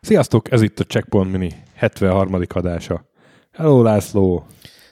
[0.00, 2.40] Sziasztok, ez itt a Checkpoint Mini 73.
[2.48, 3.04] adása.
[3.52, 4.46] Hello László!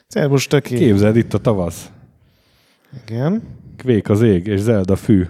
[0.07, 0.77] Szervus, töké.
[0.77, 1.89] Képzeld, itt a tavasz.
[3.07, 3.43] Igen.
[3.77, 5.27] Kvék az ég, és zeld a fű.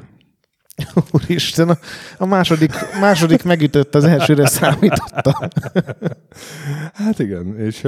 [1.12, 1.78] Úristen, a,
[2.18, 5.34] a második, második megütött, az elsőre számította.
[6.94, 7.84] Hát igen, és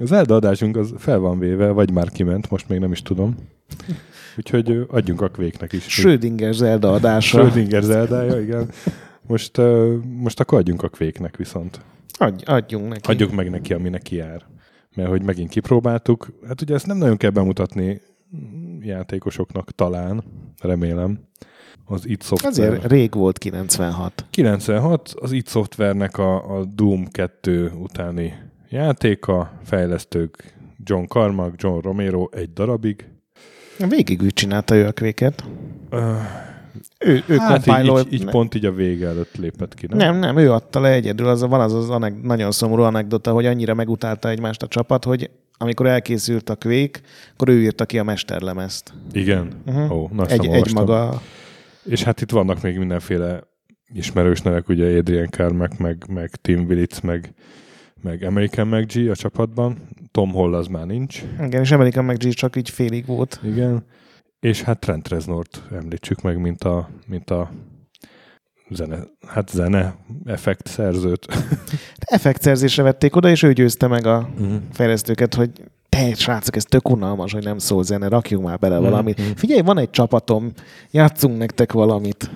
[0.00, 3.36] az Zelda adásunk az fel van véve, vagy már kiment, most még nem is tudom.
[4.36, 5.84] Úgyhogy adjunk a kvéknek is.
[5.84, 7.38] Schrödinger Zelda adása.
[7.38, 8.70] Schrödinger Zeldája, igen.
[9.26, 9.60] Most,
[10.04, 11.80] most akkor adjunk a kvéknek viszont.
[12.18, 13.10] Adj, adjunk neki.
[13.10, 14.42] Adjuk meg neki, ami neki jár.
[14.96, 18.00] Mert hogy megint kipróbáltuk, hát ugye ezt nem nagyon kell bemutatni
[18.80, 20.24] játékosoknak talán,
[20.60, 21.18] remélem.
[21.86, 22.68] Az id Software.
[22.68, 24.24] Azért rég volt 96.
[24.30, 28.34] 96, az id Softwarenek a, a Doom 2 utáni
[28.68, 33.04] játéka, fejlesztők John Carmack, John Romero egy darabig.
[33.88, 35.44] Végig úgy csinálta ő a kvéket.
[35.90, 36.00] Uh,
[36.98, 39.98] Ő, ő hát így, így, így pont így a vége előtt lépett ki, nem?
[39.98, 41.26] Nem, nem, ő adta le egyedül.
[41.26, 45.30] Az, van az az aneg- nagyon szomorú anekdota, hogy annyira megutálta egymást a csapat, hogy
[45.58, 47.00] amikor elkészült a kvék,
[47.32, 48.92] akkor ő írta ki a mesterlemezt.
[49.12, 49.62] Igen?
[49.66, 49.96] Uh-huh.
[49.96, 51.22] Ó, na, Egy, egy maga.
[51.84, 53.42] És hát itt vannak még mindenféle
[53.94, 57.34] ismerős nevek, ugye Adrian Carmack, meg, meg Tim Willits, meg,
[58.02, 59.88] meg American McG a csapatban.
[60.10, 61.22] Tom Hall az már nincs.
[61.40, 63.40] Igen, és American McG csak így félig volt.
[63.44, 63.84] Igen.
[64.40, 67.50] És hát Trent Reznort említsük meg, mint a, mint a
[68.70, 71.26] zene, hát zene effekt szerzőt.
[71.98, 74.54] Effektszerzésre vették oda, és ő győzte meg a Mhm.
[74.72, 75.50] fejlesztőket, hogy
[75.96, 78.84] te srácok, ez tök unalmas, hogy nem szól zene, rakjunk már bele Mhm.
[78.84, 79.20] valamit.
[79.20, 80.52] Figyelj, van egy csapatom,
[80.90, 82.30] játszunk nektek valamit.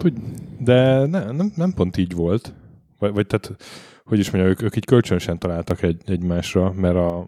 [0.60, 2.52] De ne, nem, nem pont így volt.
[2.98, 3.56] Vagy, vagy tehát,
[4.04, 7.18] hogy is mondja, ők, ők így kölcsönösen találtak egy, egymásra, mert a,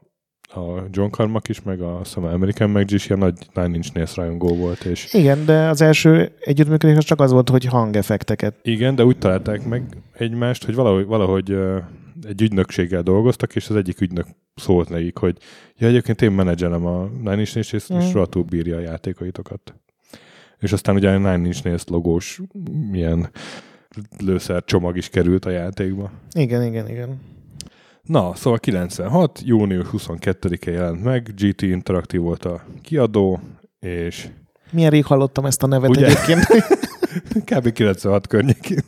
[0.61, 4.17] a John Carmack is, meg a szóval American McG is ilyen nagy Nine Inch Nails
[4.17, 8.55] rajongó volt, és Igen, de az első együttműködés az csak az volt, hogy hangeffekteket.
[8.63, 9.83] igen, de úgy találták meg
[10.13, 11.57] egymást, hogy valahogy, valahogy
[12.23, 15.37] egy ügynökséggel dolgoztak, és az egyik ügynök szólt nekik, hogy
[15.77, 17.99] ja, egyébként én menedzselem a Nine Inch Nails, és, Mm.
[17.99, 19.75] és rohadtul bírja a játékaitokat.
[20.59, 22.41] És aztán ugye a Nine Inch Nails logós
[22.93, 23.31] ilyen
[24.19, 26.11] lőszer csomag is került a játékba.
[26.33, 27.21] Igen, igen, igen.
[28.03, 33.41] Na, szóval 96, június 22-e jelent meg, GT Interactive volt a kiadó,
[33.81, 34.29] és
[34.73, 36.07] Milyen rég hallottam ezt a nevet Ugye?
[36.07, 36.45] egyébként.
[37.51, 37.73] kb.
[37.73, 38.81] 96 környékén.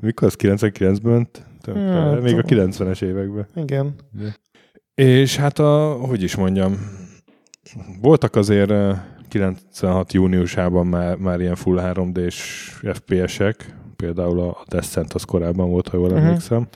[0.00, 1.28] Mikor az 99-ben
[1.66, 1.92] ment?
[1.92, 3.46] Hát, Még a 90-es években.
[3.54, 3.94] igen.
[4.94, 6.74] És hát a, hogy is mondjam,
[8.00, 8.98] voltak azért eh,
[9.28, 15.96] 96 júniusában már, már ilyen full 3D-s FPS-ek, például a Descent az korábban volt, ha
[15.96, 16.16] jól Mhm.
[16.16, 16.66] emlékszem,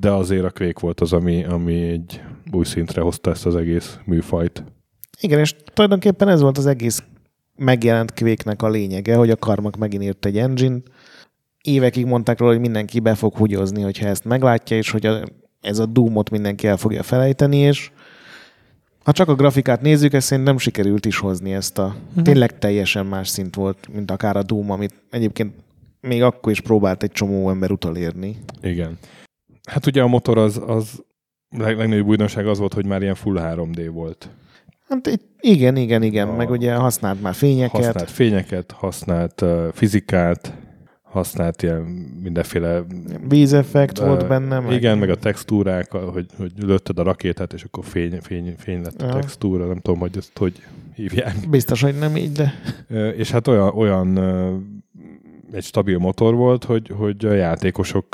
[0.00, 3.98] de azért a Quake volt az, ami, ami egy új szintre hozta ezt az egész
[4.04, 4.64] műfajt.
[5.20, 7.02] Igen, és tulajdonképpen ez volt az egész
[7.56, 10.78] megjelent kvéknek a lényege, hogy a Karmak megint írt egy engine
[11.68, 15.22] Évekig mondták róla, hogy mindenki be fog hugyozni, hogyha ezt meglátja, és hogy a,
[15.60, 17.90] ez a Doomot mindenki el fogja felejteni, és
[19.04, 21.96] ha csak a grafikát nézzük, ezt szerintem sikerült is hozni ezt a...
[22.08, 22.22] Uh-huh.
[22.22, 25.54] Tényleg teljesen más szint volt, mint akár a Doom, amit egyébként
[26.00, 28.36] még akkor is próbált egy csomó ember utolérni.
[28.62, 28.98] Igen.
[29.68, 31.02] Hát ugye a motor az, az
[31.50, 34.28] leg, legnagyobb újdonság az volt, hogy már ilyen full 3D volt.
[34.88, 36.36] Hát igen, igen, igen, a...
[36.36, 37.84] meg ugye használt már fényeket.
[37.84, 40.52] Használt fényeket, használt uh, fizikát,
[41.10, 41.80] használt ilyen
[42.22, 42.82] mindenféle...
[43.28, 44.60] Vízeffekt ö, volt benne.
[44.60, 44.72] Meg...
[44.72, 49.02] Igen, meg a textúrák, hogy, hogy lőtted a rakétát, és akkor fény, fény, fény lett
[49.02, 49.18] a Aha.
[49.18, 50.62] textúra, nem tudom, hogy ezt hogy
[50.94, 51.34] hívják.
[51.50, 52.52] Biztos, hogy nem így, de...
[53.16, 54.18] És hát olyan, olyan
[55.52, 58.06] egy stabil motor volt, hogy, hogy a játékosok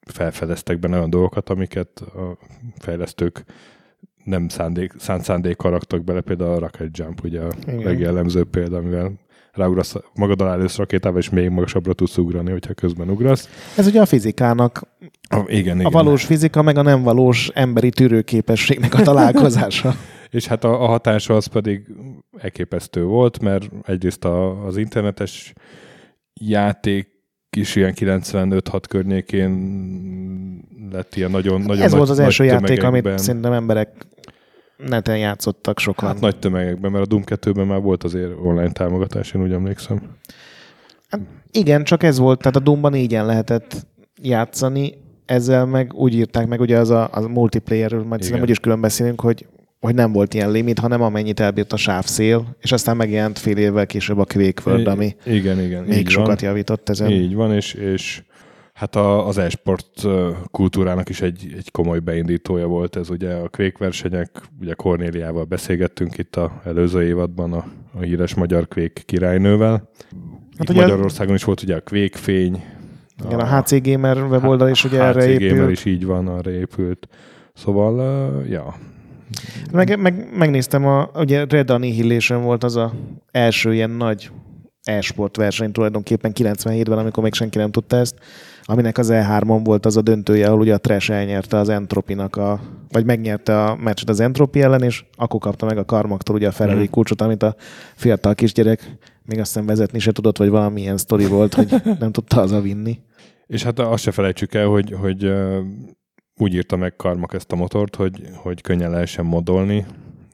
[0.00, 2.38] felfedeztek benne olyan dolgokat, amiket a
[2.78, 3.44] fejlesztők
[4.24, 7.82] nem szándék, szánt szándékkal raktak bele, például a Rocket Jump, ugye a Igen.
[7.82, 9.12] legjellemzőbb példa, amivel
[9.52, 13.48] ráugrasz magad alá elősz rakétával, és még magasabbra tudsz ugrani, hogyha közben ugrasz.
[13.76, 14.82] Ez ugye a fizikának,
[15.28, 15.86] A, igen, igen.
[15.86, 19.94] a valós fizika, meg a nem valós emberi tűrőképességnek a találkozása.
[20.30, 21.94] És hát a, a hatása az pedig
[22.38, 25.52] elképesztő volt, mert egyrészt a, az internetes
[26.40, 27.08] játék
[27.56, 29.50] is ilyen 95-6 környékén
[30.90, 34.06] lett ilyen nagyon, nagyon Ez nagy, volt az első játék, amit szerintem emberek
[34.88, 36.08] neten játszottak sokan.
[36.08, 40.00] Hát nagy tömegekben, mert a Doom 2-ben már volt azért online támogatás, én úgy emlékszem.
[41.50, 43.86] Igen, csak ez volt, tehát a Doomban négyen lehetett
[44.22, 44.94] játszani,
[45.26, 48.80] ezzel meg úgy írták meg, ugye az a, az multiplayerről, majd szerintem úgy is külön
[48.80, 49.46] beszélünk, hogy,
[49.80, 53.86] hogy nem volt ilyen limit, hanem amennyit elbírt a sávszél, és aztán megjelent fél évvel
[53.86, 55.84] később a Quake World, ami igen, igen.
[55.84, 56.50] még sokat van.
[56.50, 57.10] javított ezen.
[57.10, 58.22] Így van, és, és
[58.80, 60.06] Hát a, az e-sport
[60.50, 64.30] kultúrának is egy, egy komoly beindítója volt ez ugye a Quake versenyek,
[64.60, 67.64] ugye Kornéliával beszélgettünk itt a előző évadban a,
[67.98, 69.88] a híres magyar Quake királynővel.
[70.58, 72.64] Hát ugye Magyarországon is volt ugye a Quake fény.
[73.24, 75.52] Igen, a, a HC Gamer weboldal is ugye HC erre épült.
[75.52, 77.08] Gamer is így van, arra épült.
[77.54, 78.74] Szóval, uh, ja.
[79.72, 82.92] Meg, meg, megnéztem, a, ugye Red Annihilation volt az a
[83.30, 84.30] első ilyen nagy
[84.90, 88.14] e-sport verseny tulajdonképpen 97-ben, amikor még senki nem tudta ezt,
[88.62, 92.60] aminek az E3-on volt az a döntője, ahol ugye a Trash elnyerte az Entropinak a,
[92.88, 96.52] vagy megnyerte a meccset az Entropi ellen, és akkor kapta meg a Karmaktól ugye a
[96.52, 96.90] Ferrari mm.
[96.90, 97.54] kulcsot, amit a
[97.94, 102.40] fiatal kisgyerek még azt hiszem vezetni se tudott, vagy valamilyen sztori volt, hogy nem tudta
[102.40, 102.98] az a vinni.
[103.46, 105.32] És hát azt se felejtsük el, hogy, hogy
[106.36, 109.86] úgy írta meg Karmak ezt a motort, hogy, hogy könnyen lehessen modolni,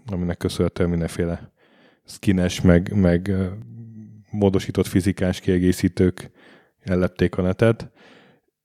[0.06, 1.53] aminek köszönhetően mindenféle
[2.05, 3.32] skines, meg, meg
[4.31, 6.31] módosított fizikás kiegészítők
[6.81, 7.90] ellepték a netet,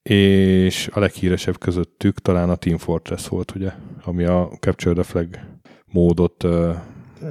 [0.04, 3.72] és a leghíresebb közöttük talán a Team Fortress volt, ugye,
[4.04, 5.40] ami a Capture the Flag
[5.86, 6.76] módot uh,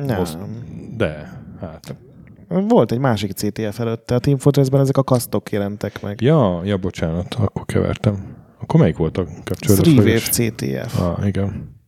[0.08, 0.38] hoz,
[0.96, 1.94] de hát
[2.48, 4.14] volt egy másik CTF előtte.
[4.14, 6.20] A Team Fortressben ezek a kasztok jelentek meg.
[6.20, 8.36] Ja, ja, bocsánat, akkor kevertem.
[8.60, 9.86] Akkor melyik volt a kapcsolat?
[9.86, 11.00] Wave CTF.
[11.00, 11.79] Ah, igen.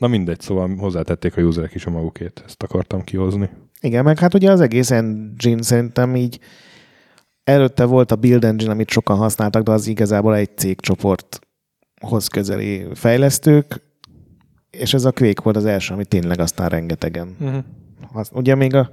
[0.00, 2.42] Na mindegy, szóval hozzátették a userek is a magukét.
[2.46, 3.50] Ezt akartam kihozni.
[3.80, 6.38] Igen, meg hát ugye az egész engine szerintem így
[7.44, 13.80] előtte volt a Build Engine, amit sokan használtak, de az igazából egy cégcsoporthoz közeli fejlesztők,
[14.70, 17.36] és ez a Quake volt az első, ami tényleg aztán rengetegen.
[17.40, 17.64] Uh-huh.
[18.12, 18.90] Az, ugye még a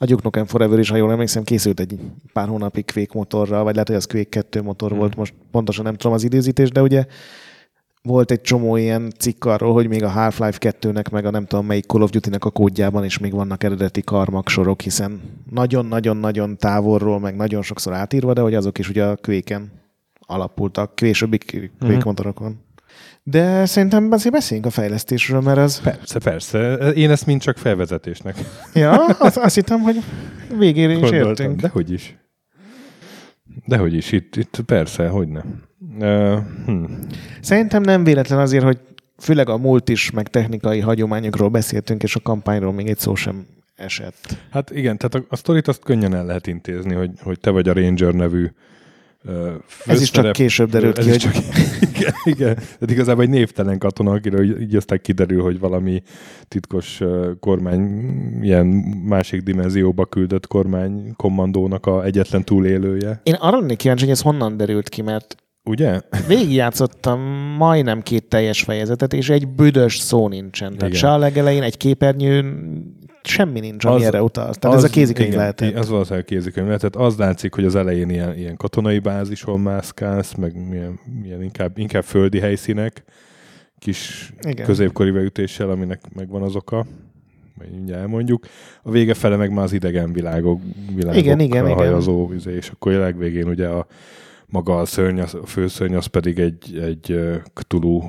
[0.00, 1.98] a Duke Nukem Forever is, ha jól emlékszem, készült egy
[2.32, 4.98] pár hónapig Quake motorral, vagy lehet, hogy az Quake 2 motor hmm.
[4.98, 7.06] volt, most pontosan nem tudom az időzítés, de ugye
[8.08, 11.66] volt egy csomó ilyen cikk arról, hogy még a Half-Life 2-nek, meg a nem tudom
[11.66, 15.20] melyik Call of Duty-nek a kódjában is még vannak eredeti karmak sorok, hiszen
[15.50, 19.72] nagyon-nagyon-nagyon távolról, meg nagyon sokszor átírva, de hogy azok is ugye a Quake-en
[20.20, 22.00] alapultak, későbbi Quake hmm.
[22.04, 22.66] motorokon.
[23.22, 25.80] De szerintem azért beszéljünk a fejlesztésről, mert az...
[25.80, 26.74] Persze, persze.
[26.76, 28.36] Én ezt mind csak felvezetésnek.
[28.74, 30.02] Ja, azt, azt hittem, hogy
[30.58, 31.60] végére is Gondoltam, értünk.
[31.60, 32.16] Dehogy is.
[33.66, 35.40] Dehogy is, itt, itt persze, hogy ne.
[35.98, 36.84] Uh, hm.
[37.40, 38.78] Szerintem nem véletlen azért, hogy
[39.18, 43.46] főleg a múlt is, meg technikai hagyományokról beszéltünk, és a kampányról még egy szó sem
[43.76, 44.36] esett.
[44.50, 47.68] Hát igen, tehát a, a sztorit azt könnyen el lehet intézni, hogy, hogy te vagy
[47.68, 48.50] a Ranger nevű
[49.86, 51.18] ez is csak később derült ki, hogy...
[51.18, 51.34] Csak,
[51.98, 52.54] igen, igen.
[52.54, 56.02] Tehát igazából egy névtelen katona, akiről így aztán kiderül, hogy valami
[56.48, 57.00] titkos
[57.40, 57.80] kormány,
[58.42, 58.66] ilyen
[59.04, 63.20] másik dimenzióba küldött kormány kommandónak a egyetlen túlélője.
[63.22, 65.36] Én arra lennék kíváncsi, hogy ez honnan derült ki, mert
[65.68, 66.00] Ugye?
[66.26, 67.20] Végigjátszottam
[67.58, 70.74] majdnem két teljes fejezetet, és egy büdös szó nincsen.
[70.74, 71.00] Tehát Igen.
[71.00, 72.46] se a legelején egy képernyőn
[73.22, 74.54] semmi nincs, ami az, erre utal.
[74.54, 75.60] Tehát az, ez a kézikönyv lehet.
[75.60, 76.96] Az valószínűleg kézikönyv lehetett.
[76.96, 82.04] Az látszik, hogy az elején ilyen, ilyen katonai bázison mászkálsz, meg milyen, milyen inkább, inkább
[82.04, 83.04] földi helyszínek,
[83.78, 84.66] kis Igen.
[84.66, 86.86] középkori beütéssel, aminek megvan az oka
[87.58, 88.46] majd mindjárt elmondjuk.
[88.82, 90.60] A vége fele meg már az idegen világok,
[90.94, 92.54] világok igen, igen, hajazó, igen.
[92.54, 93.86] és akkor a legvégén ugye a
[94.46, 97.20] maga a szörny, a főszörny az pedig egy, egy
[97.54, 98.02] Cthulhu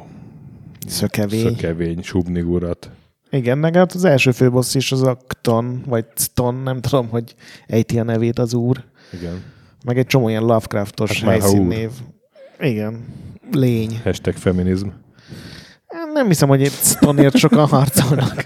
[0.88, 2.90] szökevény, szökevény subnigurat
[3.31, 7.36] igen, meg hát az első főbossz is az a Kton, vagy Ston, nem tudom, hogy
[7.68, 8.84] ejti a nevét az úr.
[9.14, 9.44] Igen.
[9.84, 11.90] Meg egy csomó ilyen Lovecraftos hát helyszínnév.
[12.60, 13.06] Igen.
[13.52, 14.00] Lény.
[14.04, 14.88] Hashtag feminizm.
[16.14, 18.46] Nem hiszem, hogy itt Stonért sokan harcolnak.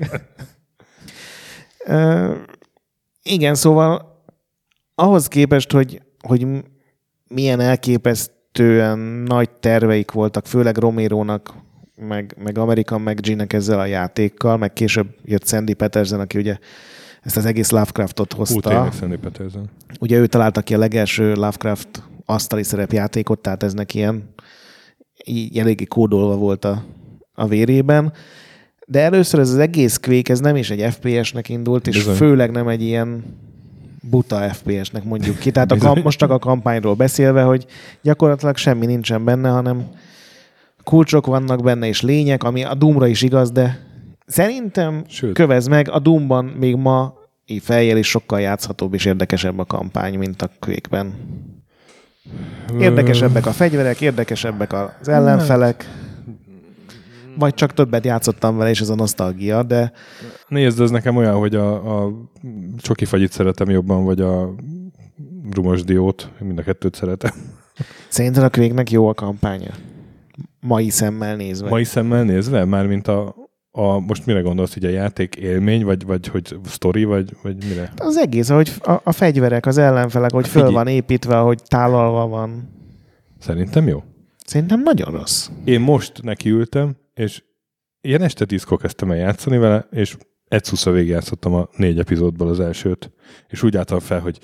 [1.88, 2.36] uh,
[3.24, 4.22] igen, szóval
[4.96, 6.48] ahhoz képest, hogy, hogy
[7.28, 11.54] milyen elképesztően nagy terveik voltak, főleg Romérónak
[11.96, 16.58] meg, meg American meg G-nek ezzel a játékkal, meg később jött Sandy Peterson, aki ugye
[17.22, 18.54] ezt az egész Lovecraftot hozta.
[18.54, 19.70] Hú, tényleg Sandy Peterson.
[20.00, 24.34] Ugye ő találta ki a legelső Lovecraft asztali szerepjátékot, tehát ez neki ilyen
[25.26, 26.84] így eléggé kódolva volt a,
[27.34, 28.14] a vérében.
[28.86, 32.16] De először ez az egész Quake, ez nem is egy FPS-nek indult, és Bizony.
[32.16, 33.24] főleg nem egy ilyen
[34.10, 35.52] buta FPS-nek mondjuk ki.
[35.52, 37.66] Tehát a kamp, most csak a kampányról beszélve, hogy
[38.02, 39.88] gyakorlatilag semmi nincsen benne, hanem
[40.84, 43.80] kulcsok vannak benne, és lények, ami a Doomra is igaz, de
[44.26, 45.34] szerintem Sőt.
[45.34, 47.14] kövez meg, a Doomban még ma
[47.62, 51.14] fejjel is sokkal játszhatóbb és érdekesebb a kampány, mint a Quake-ben.
[52.80, 55.86] Érdekesebbek a fegyverek, érdekesebbek az ellenfelek.
[57.38, 59.92] Vagy csak többet játszottam vele, és ez a nosztalgia, de...
[60.48, 62.12] Nézd, ez nekem olyan, hogy a, a
[62.78, 64.56] csoki fagyit szeretem jobban, vagy a
[65.52, 66.32] rumos diót.
[66.40, 67.32] Mind a kettőt szeretem.
[68.08, 69.72] Szerinted a quake jó a kampánya?
[70.64, 71.70] Mai szemmel nézve.
[71.70, 72.66] Mai szemmel nézve?
[72.66, 73.36] Mármint a,
[73.72, 77.94] a, most mire gondolsz, hogy a játék élmény, vagy, vagy hogy sztori, vagy, vagy mire?
[77.98, 82.70] Az egész, hogy a, a fegyverek, az ellenfelek, hogy föl van építve, hogy tálalva van.
[83.40, 84.04] Szerintem jó.
[84.46, 85.50] Szerintem nagyon rossz.
[85.64, 87.44] Én most nekiültem, és
[88.02, 90.18] ilyen este tízkor kezdtem el játszani vele, és
[90.48, 93.12] egy szusza végigjátszottam a négy epizódból az elsőt,
[93.48, 94.40] és úgy álltam fel, hogy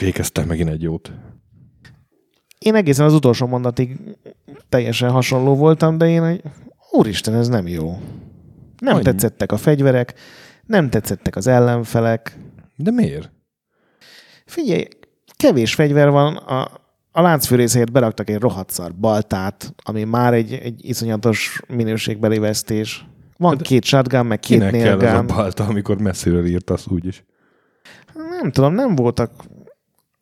[0.00, 1.12] végeztem megint egy jót.
[2.58, 3.96] Én egészen az utolsó mondatig
[4.68, 6.42] teljesen hasonló voltam, de én egy,
[6.90, 7.98] úristen, ez nem jó.
[8.78, 9.02] Nem Annyi.
[9.04, 10.14] tetszettek a fegyverek,
[10.66, 12.38] nem tetszettek az ellenfelek.
[12.76, 13.30] De miért?
[14.46, 14.88] Figyelj,
[15.36, 16.70] kevés fegyver van, a,
[17.12, 23.06] a láncfűrészért beraktak egy rohadt szar baltát, ami már egy, egy iszonyatos minőségbeli vesztés.
[23.36, 25.26] Van Hát két shotgun, meg két Kinek kell az a nailgun.
[25.36, 27.24] balta, amikor messziről írtasz úgyis?
[28.40, 29.32] Nem tudom, nem voltak.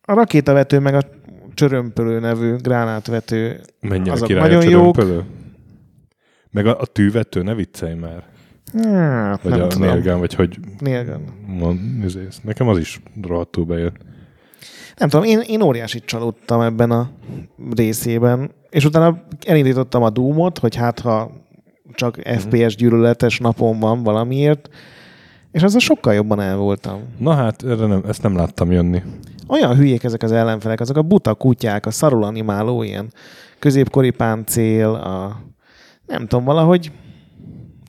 [0.01, 1.01] A rakétavető meg a
[1.57, 4.95] csörömpölő nevű gránátvető Menjen Azok a király nagyon a jók.
[4.95, 5.23] csörömpölő?
[6.51, 8.23] Meg a, a tűvető, ne viccelj már.
[8.83, 10.19] Hát, Vagy nem a tudom.
[10.19, 10.57] vagy hogy
[11.47, 12.39] mond, izész.
[12.43, 13.91] Nekem az is rohadtul bejön.
[14.97, 17.09] Nem tudom, én, én óriásit csalódtam ebben a
[17.75, 21.31] részében, és utána elindítottam a Doomot, hogy hát ha
[21.93, 22.37] csak Mhm.
[22.37, 24.69] FPS gyűlöletes napon van valamiért,
[25.51, 26.99] és azzal sokkal jobban el voltam.
[27.17, 29.01] Na hát, erre nem, ezt nem láttam jönni.
[29.47, 33.13] Olyan hülyék ezek az ellenfelek, azok a buta kutyák, a szarul animáló ilyen
[33.59, 35.41] középkori páncél, a
[36.05, 36.91] nem tudom, valahogy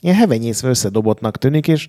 [0.01, 1.87] ilyen hevenyészve összedobottnak tűnik, és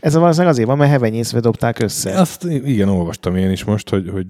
[0.00, 2.20] ez valószínűleg azért van, mert hevenyészve dobták össze.
[2.20, 4.26] Azt igen, olvastam én is most, hogy, hogy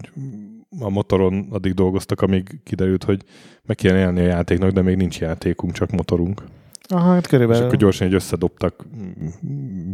[0.81, 3.23] a motoron addig dolgoztak, amíg kiderült, hogy
[3.67, 6.43] meg kéne élni a játéknak, de még nincs játékunk, csak motorunk.
[6.89, 7.65] Aha, hát És körülbelül.
[7.65, 8.87] akkor gyorsan egy összedobtak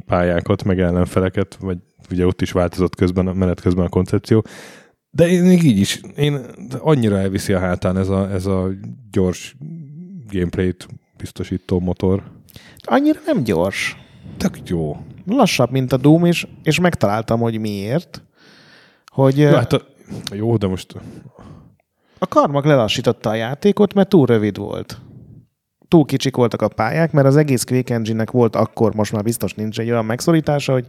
[0.07, 1.79] pályákat, meg ellenfeleket, vagy
[2.11, 4.45] ugye ott is változott közben, a menet közben a koncepció.
[5.11, 6.41] De én még így is, én
[6.79, 8.69] annyira elviszi a hátán ez a, ez a
[9.11, 9.57] gyors
[10.31, 12.23] gameplayt biztosító motor.
[12.79, 13.97] Annyira nem gyors.
[14.37, 14.97] Tök jó.
[15.27, 18.23] lassabb, mint a Doom, és, és megtaláltam, hogy miért.
[19.07, 19.83] Hogy Jó, ja, hát a,
[20.35, 20.95] jó, de most
[22.19, 25.01] a Karmak lelassította a játékot, mert túl rövid volt.
[25.93, 29.55] Túl kicsik voltak a pályák, mert az egész Quake Engine-nek volt akkor, most már biztos
[29.55, 30.87] nincs egy olyan megszorítása, hogy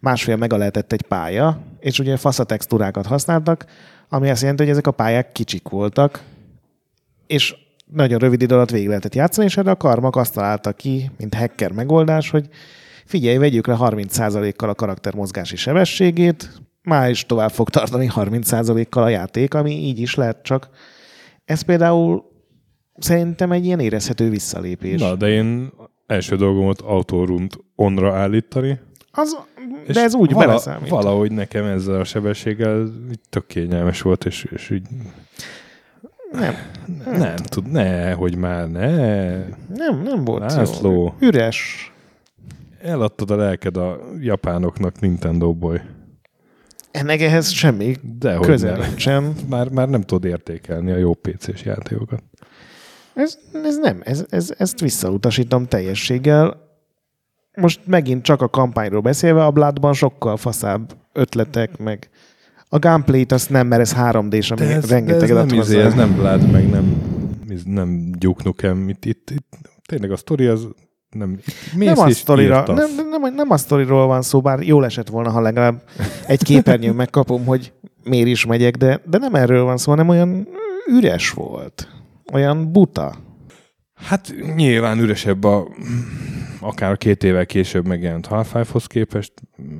[0.00, 3.64] másfél mega lehetett egy pálya, és ugye fasza textúrákat használtak,
[4.08, 6.22] ami azt jelenti, hogy ezek a pályák kicsik voltak,
[7.26, 7.54] és
[7.86, 11.34] nagyon rövid idő alatt végig lehetett játszani, és erre a Karmak azt találta ki, mint
[11.34, 12.48] hacker megoldás, hogy
[13.04, 16.50] figyelj, vegyük le 30%-kal a karakter mozgási sebességét,
[16.82, 20.68] már is tovább fog tartani 30%-kal a játék, ami így is lehet, csak.
[21.44, 22.31] Ez például
[23.02, 25.00] szerintem egy ilyen érezhető visszalépés.
[25.00, 25.70] Na, de én
[26.06, 28.80] első dolgom volt autórunt onra állítani.
[29.12, 29.36] Az,
[29.86, 30.88] de ez úgy vala, beleszámít.
[30.88, 32.88] Valahogy nekem ezzel a sebességgel
[33.30, 34.86] tök kényelmes volt, és, és így
[36.32, 36.54] Nem,
[37.18, 38.88] nem tud, ne, hogy már ne.
[39.74, 40.90] nem, nem volt László.
[40.92, 41.28] jó.
[41.28, 41.92] Üres.
[42.82, 45.80] Eladtad a lelked a japánoknak Nintendo-ból.
[46.90, 48.86] Ennek ehhez semmi De hogy közel nem.
[48.88, 49.34] nincsen.
[49.48, 52.22] Már, már nem tudod értékelni a jó PC-s játékokat.
[53.14, 56.70] Ez, ez nem, ez, ez, ezt visszautasítom teljességgel.
[57.56, 62.10] Most megint csak a kampányról beszélve, a Bloodban sokkal faszább ötletek, meg
[62.68, 66.14] a gameplayt azt nem, mert ez 3D-s, ami ez, rengeteg ez nem, izé, ez nem
[66.14, 67.02] Blood, meg nem,
[67.48, 68.88] ez nem Duke Nukem.
[68.88, 70.68] Itt, itt, itt, tényleg a sztori az
[71.10, 71.38] nem...
[71.76, 75.40] nem a, sztorira, nem, nem, nem a sztoriról van szó, bár jól esett volna, ha
[75.40, 75.82] legalább
[76.26, 77.72] egy képernyőn megkapom, hogy
[78.04, 80.48] miért is megyek, de, de nem erről van szó, hanem olyan
[80.86, 81.88] üres volt.
[82.32, 83.14] Olyan buta.
[83.94, 85.68] Hát nyilván üresebb a
[86.60, 89.32] akár két évvel később megjelent Half-Life-hoz képest,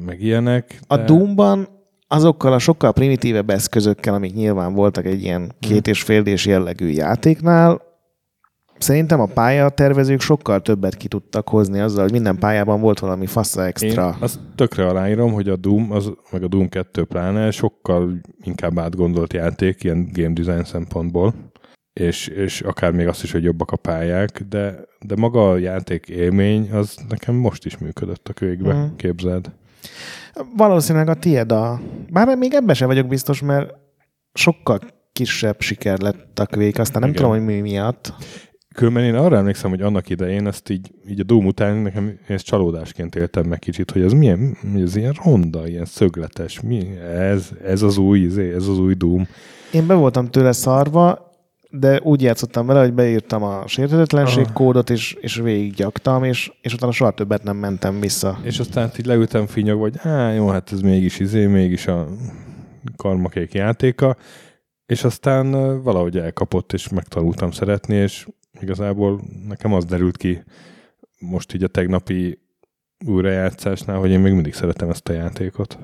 [0.04, 0.78] meg ilyenek.
[0.86, 1.68] A de- Doomban
[2.08, 6.86] azokkal a sokkal primitívebb eszközökkel, amik nyilván voltak egy ilyen két és fél D-s jellegű
[6.88, 7.80] játéknál,
[8.78, 13.64] szerintem a pályatervezők sokkal többet ki tudtak hozni azzal, hogy minden pályában volt valami fassa
[13.64, 14.06] extra.
[14.06, 18.78] Én azt tökre aláírom, hogy a Doom, az, meg a Doom 2 pláne sokkal inkább
[18.78, 21.34] átgondolt játék, ilyen game design szempontból,
[21.92, 26.08] és, és akár még azt is, hogy jobbak a pályák, de, de maga a játék
[26.08, 28.68] élmény, az nekem most is működött a Mhm.
[28.68, 28.96] mm.
[28.96, 29.50] képzeld.
[30.56, 31.80] Valószínűleg a tied a...
[32.10, 33.74] Bár még ebben sem vagyok biztos, mert
[34.34, 34.78] sokkal
[35.12, 37.22] kisebb siker lett a Quake, aztán nem Igen.
[37.22, 38.12] tudom, hogy mi miatt.
[38.74, 42.18] Különben én arra emlékszem, hogy annak idején ezt így, így a Doom után nekem én
[42.26, 46.96] ezt csalódásként éltem meg kicsit, hogy ez milyen, mi ez ilyen ronda, ilyen szögletes, mi
[47.00, 49.28] ez, ez az új, izé, ez az új Doom.
[49.72, 51.31] Én be voltam tőle szarva,
[51.74, 54.52] de úgy játszottam vele, hogy beírtam a sértetetlenség Ah.
[54.52, 58.38] kódot, és, és végiggyaktam, és, és utána soha többet nem mentem vissza.
[58.42, 62.08] És aztán így leültem finyog, hogy á, jó, hát ez mégis izé, mégis a
[62.96, 64.16] karmakék játéka,
[64.86, 65.50] és aztán
[65.82, 68.26] valahogy elkapott, és megtanultam szeretni, és
[68.60, 70.42] igazából nekem az derült ki
[71.18, 72.38] most így a tegnapi
[73.06, 75.78] újrajátszásnál, hogy én még mindig szeretem ezt a játékot.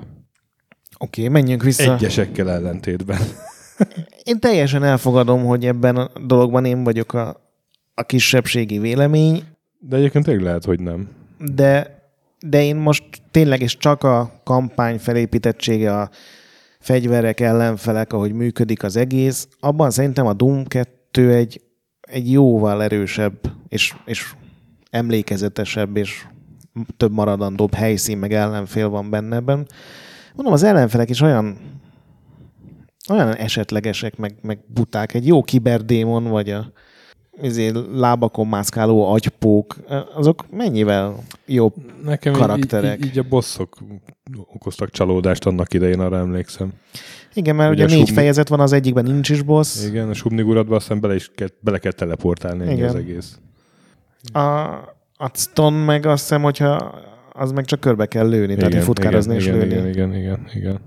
[0.97, 1.93] Oké, okay, menjünk vissza.
[1.93, 3.19] Egyesekkel ellentétben.
[4.23, 7.51] Én teljesen elfogadom, hogy ebben a dologban én vagyok a,
[7.93, 9.43] a kisebbségi vélemény,
[9.79, 11.09] De egyébként tényleg lehet, hogy nem.
[11.53, 12.01] de,
[12.39, 16.09] de én most tényleg és csak a kampány felépítettsége, a
[16.79, 21.61] fegyverek, ellenfelek, ahogy működik az egész, abban szerintem a Doom 2 egy,
[22.01, 23.33] egy jóval erősebb
[23.67, 24.33] és, és
[24.89, 26.25] emlékezetesebb és
[26.97, 29.67] több maradandóbb helyszín, meg ellenfél van benne ebben.
[30.35, 31.57] Mondom, az ellenfelek is olyan
[33.09, 35.13] olyan esetlegesek, meg, meg buták.
[35.13, 36.71] Egy jó kiberdémon, vagy a
[37.41, 39.75] izé, lábakon mászkáló agypók,
[40.15, 41.73] azok mennyivel jobb
[42.03, 42.97] Nekem karakterek.
[42.97, 43.77] Így, így, így a bosszok
[44.53, 46.71] okoztak csalódást annak idején, arra emlékszem.
[47.33, 49.85] Igen, mert Ugye ugye, négy subni- fejezet van, az egyikben nincs is boss.
[49.85, 52.87] Igen, a subniguratba aztán bele, is kell, bele kell teleportálni Igen.
[52.87, 53.39] az egész.
[54.33, 54.39] A,
[55.17, 56.95] a Stone meg azt hiszem, hogyha
[57.31, 59.73] az meg csak körbe kell lőni, tehát hogy futkározni és igen, lőni.
[59.73, 60.79] igen, igen, igen, igen.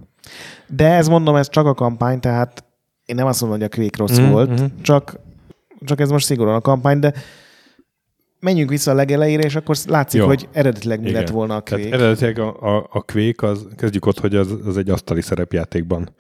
[0.67, 2.65] De ez mondom, ez csak a kampány, tehát
[3.05, 4.65] én nem azt mondom, hogy a Quake rossz Mhm, volt, mhm.
[4.83, 5.19] csak,
[5.85, 7.13] csak ez most szigorúan a kampány, de
[8.41, 10.27] menjünk vissza a legelejére, és akkor látszik, Jó.
[10.27, 11.21] hogy eredetileg mi Igen.
[11.21, 11.97] lett volna a Tehát Quake.
[12.03, 16.15] eredetileg a, a, a Quake, az, kezdjük ott, hogy az, az egy asztali szerepjátékban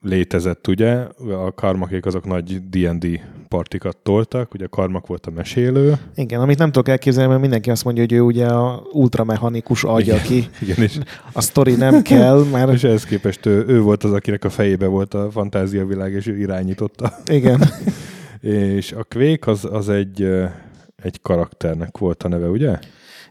[0.00, 0.92] létezett, ugye?
[1.32, 5.98] A karmakék azok nagy D&D partikat toltak, ugye karmak volt a mesélő.
[6.14, 10.00] Igen, amit nem tudok elképzelni, mert mindenki azt mondja, hogy ő ugye a ultramechanikus agy,
[10.00, 10.18] Igen.
[10.18, 10.98] aki Igen, és,
[11.32, 14.86] a sztori nem kell, mert és ehhez képest ő, ő volt az, akinek a fejébe
[14.86, 17.12] volt a fantáziavilág, és ő irányította.
[17.26, 17.60] igen,
[18.40, 20.22] És a Quake az, az egy,
[21.02, 22.78] egy karakternek volt a neve, ugye?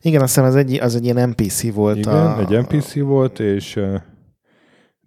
[0.02, 1.98] igen, azt hiszem az egy, az egy ilyen NPC volt.
[1.98, 3.80] Igen, a, egy NPC volt, és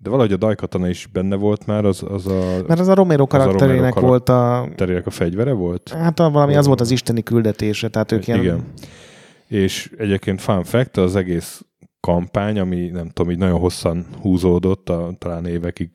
[0.02, 3.22] de valahogy a Daikatana is benne volt már, az, az a Mert az a Romero
[3.22, 5.88] a Romero karakterének volt a, terének a fegyvere volt.
[5.88, 8.64] hát a, valami az volt az isteni küldetése, tehát ők ilyen, Igen.
[9.46, 11.64] És egyébként fun fact, az egész
[12.00, 15.90] kampány, ami nem tudom, így nagyon hosszan húzódott, a, talán évekig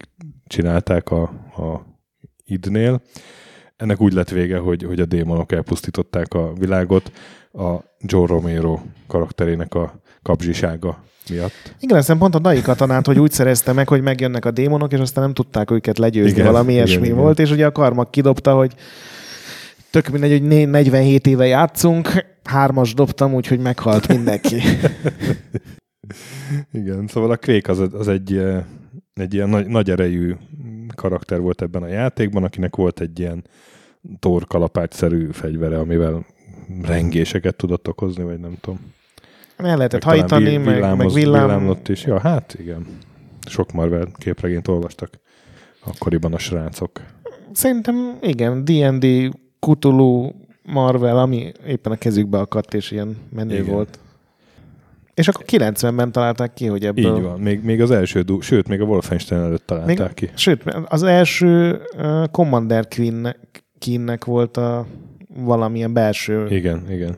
[0.48, 1.22] csinálták a,
[1.56, 1.86] a
[2.44, 3.02] idnél.
[3.76, 7.12] Ennek úgy lett vége, hogy, hogy a démonok elpusztították a világot
[7.52, 11.76] a Joe Romero karakterének a kapzsisága miatt.
[11.80, 15.00] Igen, aztán pont a Dai katonát, hogy úgy szerezte meg, hogy megjönnek a démonok, és
[15.00, 17.18] aztán nem tudták őket legyőzni, Igen, valami igen, ilyesmi igen.
[17.18, 18.74] volt, és ugye a karmak kidobta, hogy
[19.90, 24.62] tök mindegy, hogy né- 47 éve játszunk, hármas dobtam, úgyhogy meghalt mindenki.
[26.72, 28.64] Igen, szóval a Quake az, az egy, eh,
[29.14, 30.36] egy ilyen nagy, nagy erejű
[30.96, 33.44] karakter volt ebben a játékban, akinek volt egy ilyen
[34.20, 36.26] torkalapácsszerű fegyvere, amivel
[36.82, 38.80] rengéseket tudott okozni, vagy nem tudom.
[39.58, 41.46] El lehetett talán hajtani, meg, meg villámoz- villám.
[41.48, 42.04] villámlott is.
[42.06, 42.86] Ja, hát igen.
[43.50, 45.10] Sok Marvel képregényt olvastak
[45.86, 47.02] akkoriban a srácok.
[47.52, 49.06] Szerintem igen, D&D,
[49.60, 50.32] Cthulhu,
[50.64, 53.74] Marvel, ami éppen a kezükbe akadt, és ilyen menő Igen.
[53.74, 54.00] volt.
[55.14, 57.16] És akkor 90-ben találták ki, hogy ebből...
[57.16, 57.40] Így van.
[57.40, 60.30] Még, még az első, du- sőt, még a Wolfenstein előtt találták Még- ki.
[60.36, 62.88] Sőt, az első uh, Commander
[63.80, 64.86] Queen-nek volt a
[65.36, 66.48] valamilyen belső...
[66.50, 67.16] Igen, igen.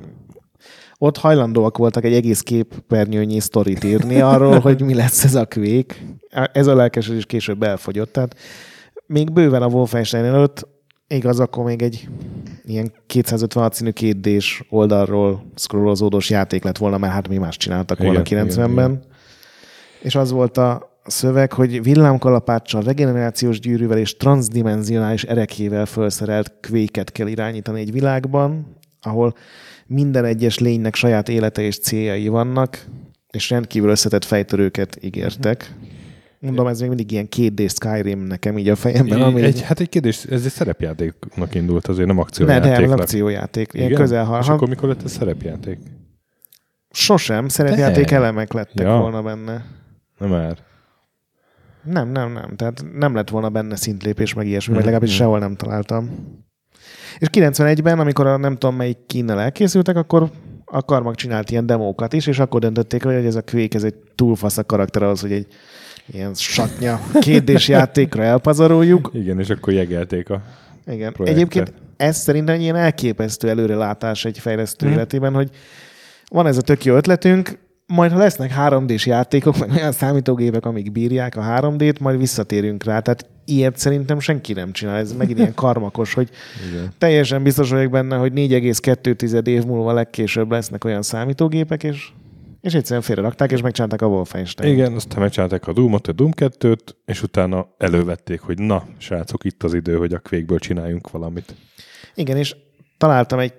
[0.97, 5.95] Ott hajlandóak voltak egy egész képernyőnyi sztorit írni arról, hogy mi lesz ez a Quake.
[6.53, 8.11] Ez a lelkesedés később elfogyott.
[8.11, 8.35] Tehát
[9.05, 10.67] még bőven a Wolfenstein előtt,
[11.07, 12.09] igaz, akkor még egy
[12.65, 14.37] ilyen 256 színű 2
[14.69, 18.69] oldalról scrollozódós játék lett volna, mert hát mi más csináltak volna Igen, 90-ben.
[18.69, 19.03] igen,
[20.01, 27.27] És az volt a szöveg, hogy villámkalapáccsal, regenerációs gyűrűvel és transdimensionális erekjével felszerelt kvéket kell
[27.27, 29.33] irányítani egy világban, ahol
[29.87, 32.85] minden egyes lénynek saját élete és céljai vannak,
[33.31, 35.73] és rendkívül összetett fejtörőket ígértek.
[36.39, 39.21] Mondom, ez még mindig ilyen 2D Skyrim nekem így a fejemben.
[39.21, 42.95] Ami Egy, hát egy kérdés, ez egy szerepjátéknak indult azért, nem ne, akciójátéknak.
[42.95, 43.69] de akciójáték.
[43.73, 43.99] Ilyen Igen?
[43.99, 45.79] közel És ha, akkor mikor lett ez szerepjáték?
[46.91, 48.15] Sosem szerepjáték De.
[48.15, 48.97] elemek lettek Ja.
[48.97, 49.65] volna benne.
[50.17, 50.57] Nem már.
[51.83, 52.55] Nem, nem, nem.
[52.55, 54.91] Tehát nem lett volna benne szintlépés, meg ilyesmi, vagy Mhm.
[54.91, 56.09] legalábbis sehol nem találtam.
[57.17, 60.29] És 91-ben, amikor a nem tudom melyik kínnel elkészültek, akkor
[60.65, 63.95] a Karmak csinált ilyen demókat is, és akkor döntötték, hogy ez a Quake, ez egy
[64.15, 65.47] túl fasz a karakter ahhoz, hogy egy
[66.11, 69.09] ilyen satnya kétdés játékra elpazaroljuk.
[69.13, 70.41] Igen, és akkor jegelték a...
[70.85, 71.13] Igen.
[71.13, 71.25] projektre.
[71.41, 74.95] Egyébként ez szerintem egy ilyen elképesztő előrelátás egy fejlesztő Mhm.
[74.95, 75.49] életében, hogy
[76.29, 80.91] van ez a tök jó ötletünk, majd ha lesznek 3D-s játékok, meg olyan számítógépek, amik
[80.91, 82.99] bírják a 3D-t, majd visszatérünk rá.
[82.99, 84.97] Tehát ilyet szerintem senki nem csinál.
[84.97, 86.29] Ez megint ilyen karmakos, hogy
[86.69, 86.93] Igen.
[86.97, 92.09] teljesen biztos vagyok benne, hogy 4,2 év múlva legkésőbb lesznek olyan számítógépek, és,
[92.61, 94.73] és egyszerűen félrerakták, és megcsinálták a Wolfenstein.
[94.73, 99.63] Igen, aztán megcsinálták a Doom-ot, a Doom 2-t, és utána elővették, hogy na, srácok, itt
[99.63, 101.55] az idő, hogy a Quake-ből csináljunk valamit.
[102.15, 102.55] Igen, és
[102.97, 103.53] találtam egy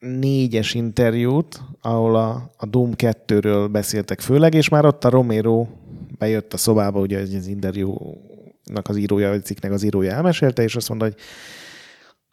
[0.00, 5.66] 94-es interjút, ahol a, a Doom 2-ről beszéltek főleg, és már ott a Romero
[6.18, 7.96] bejött a szobába, ugye az interjú
[8.82, 11.16] az írója, vagy cikknek az írója elmesélte, és azt mondta, hogy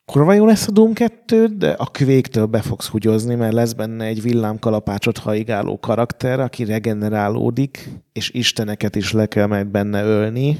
[0.05, 4.05] kurva jó lesz a Doom 2, de a kvéktől be fogsz hugyozni, mert lesz benne
[4.05, 10.57] egy villámkalapácsot haigáló karakter, aki regenerálódik, és isteneket is le kell majd benne ölni,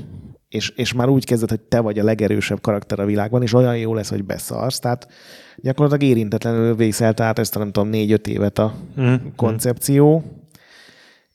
[0.48, 3.78] és, és már úgy kezdett, hogy te vagy a legerősebb karakter a világban, és olyan
[3.78, 4.80] jó lesz, hogy beszarsz.
[4.80, 5.08] Tehát
[5.56, 9.14] gyakorlatilag érintetlenül vészelt át ezt a nem tudom, négy-öt évet a mm.
[9.36, 10.24] koncepció,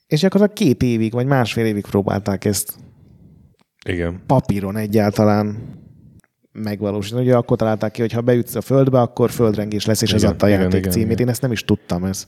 [0.07, 2.73] és gyakorlatilag két évig, vagy másfél évig próbálták ezt
[3.85, 4.21] Igen.
[4.25, 5.57] papíron egyáltalán
[6.51, 7.23] megvalósítani.
[7.23, 10.29] Ugye akkor találták ki, hogy ha beütsz a földbe, akkor földrengés lesz, és igen, ez
[10.29, 11.11] adta a játék igen, címét.
[11.11, 11.21] Igen.
[11.21, 12.03] Én ezt nem is tudtam.
[12.03, 12.27] Ez.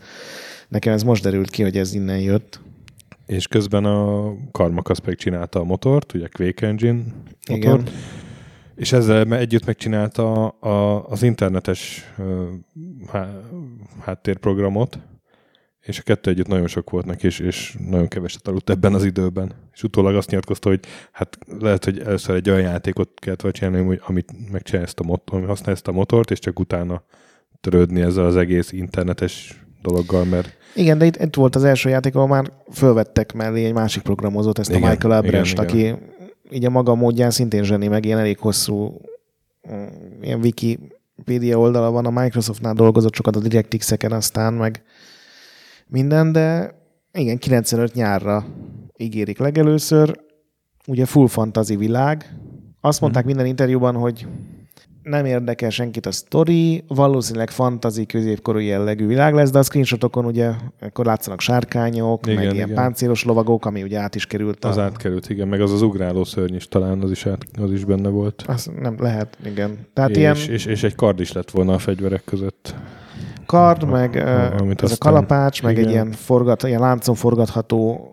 [0.68, 2.60] Nekem ez most derült ki, hogy ez innen jött.
[3.34, 7.04] És közben a Karmakas meg csinálta a motort, ugye Quake Engine
[7.50, 7.88] motor, Igen.
[8.76, 12.12] és ezzel együtt megcsinálta a, az internetes
[13.12, 13.30] há,
[14.00, 15.00] háttérprogramot,
[15.82, 19.04] és a kettő együtt nagyon sok volt neki, és, és nagyon keveset aludt ebben az
[19.04, 19.52] időben.
[19.74, 20.80] És utólag azt nyilatkozta, hogy
[21.12, 25.38] hát lehet, hogy először egy olyan játékot kellett volna csinálni, amit megcsinálja ezt a motor,
[25.38, 27.04] ami használja ezt a motort, és csak utána
[27.62, 30.62] törődni ezzel az egész internetes dologgal, mert...
[30.76, 34.60] Igen, de itt, itt volt az első játék, ahol már fölvettek mellé egy másik programozót,
[34.60, 36.00] ezt igen, a Michael Abrest, aki igen.
[36.52, 39.02] így a maga módján szintén zseni, meg ilyen elég hosszú
[39.72, 39.86] mm,
[40.22, 44.84] ilyen Wikipedia oldala van, a Microsoftnál dolgozott sokat a DirectX-eken aztán, meg
[45.88, 46.76] minden, de
[47.14, 48.46] igen, 95 nyárra
[48.98, 50.22] ígérik legelőször.
[50.88, 52.38] Ugye full fantasy világ.
[52.82, 53.32] Azt mondták hmm.
[53.32, 54.28] minden interjúban, hogy
[55.04, 60.52] nem érdekel senkit a sztori, valószínűleg fantazi középkorú jellegű világ lesz, de a screenshotokon ugye
[60.80, 62.56] akkor látszanak sárkányok, igen, meg igen.
[62.56, 64.66] ilyen páncélos lovagok, ami ugye át is került.
[64.66, 64.68] A...
[64.68, 67.86] Az átkerült, igen, meg az az ugráló szörny is talán az is, át, az is
[67.86, 68.44] benne volt.
[68.48, 69.78] Az nem lehet, igen.
[69.94, 70.36] Tehát és, ilyen...
[70.36, 72.76] és, és egy kard is lett volna a fegyverek között.
[73.46, 75.74] Kard, meg a, amit ez aztán, a kalapács, igen.
[75.74, 78.12] meg egy ilyen, forgat, ilyen láncon forgatható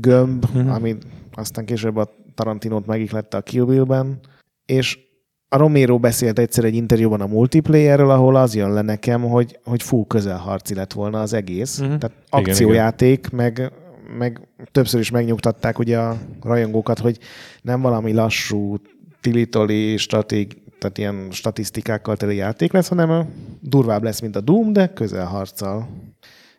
[0.00, 0.74] gömb, uh-huh.
[0.74, 0.96] ami
[1.34, 4.18] aztán később a Tarantinót megiklette a Kill Bill-ben,
[4.66, 4.98] és
[5.48, 9.82] a Romero beszélt egyszer egy interjúban a multiplayerről, ahol az jön le nekem, hogy, hogy
[9.82, 11.78] full közelharci lett volna az egész.
[11.78, 11.98] Uh-huh.
[11.98, 13.52] Tehát akciójáték, igen, igen.
[13.60, 13.72] meg
[14.18, 17.18] meg többször is megnyugtatták ugye a rajongókat, hogy
[17.62, 18.76] nem valami lassú,
[19.20, 23.28] tilitoli, stratég, tehát ilyen statisztikákkal teli játék lesz, hanem
[23.60, 25.88] durvább lesz, mint a Doom, de közelharccal.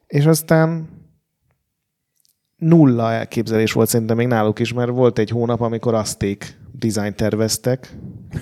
[0.07, 0.89] És aztán
[2.55, 7.97] nulla elképzelés volt szerintem még náluk is, mert volt egy hónap, amikor Azték design terveztek,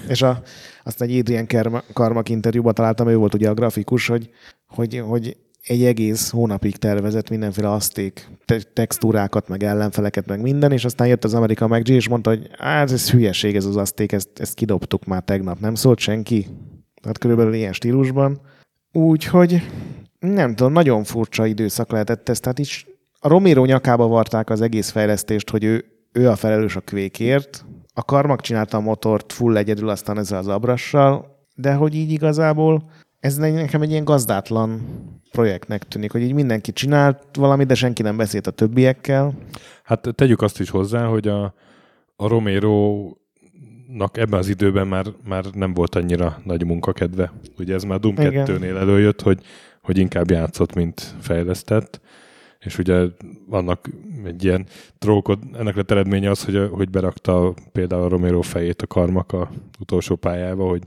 [0.08, 0.42] és a,
[0.84, 1.48] azt egy Adrian
[1.94, 4.30] Karmak interjúban találtam, ő volt ugye a grafikus, hogy,
[4.68, 8.30] hogy, hogy egy egész hónapig tervezett mindenféle aszték
[8.74, 12.92] textúrákat, meg ellenfeleket, meg minden, és aztán jött az Amerika meg és mondta, hogy hát
[12.92, 16.48] ez hülyeség ez az aszték, ezt, ezt kidobtuk már tegnap, nem szólt senki.
[17.02, 18.42] Tehát körülbelül ilyen stílusban.
[18.92, 19.62] Úgyhogy
[20.20, 22.88] nem tudom, nagyon furcsa időszak lehetett ez, tehát is
[23.20, 27.66] a Romero nyakába varták az egész fejlesztést, hogy ő, ő a felelős a kvékért,
[27.98, 32.84] a Karmak csinálta a motort full egyedül, aztán ezzel az abrassal, de hogy így igazából
[33.20, 34.82] ez nekem egy ilyen gazdátlan
[35.32, 39.34] projektnek tűnik, hogy így mindenki csinált valamit, de senki nem beszélt a többiekkel.
[39.84, 41.54] Hát tegyük azt is hozzá, hogy a,
[42.16, 43.10] a Romero
[43.88, 47.32] nak ebben az időben már, már nem volt annyira nagy munkakedve.
[47.58, 49.40] Ugye ez már Doom 2-nél előjött, hogy,
[49.82, 52.02] hogy inkább játszott, mint fejlesztett.
[52.66, 53.06] És ugye
[53.48, 53.90] vannak
[54.26, 54.66] egy ilyen
[54.98, 59.50] trókod, ennek lett eredménye az, hogy, hogy berakta például a Romero fejét a karmak a
[59.80, 60.84] utolsó pályába, hogy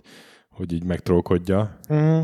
[0.59, 1.79] hogy így megtrókodja.
[1.93, 2.21] Mm.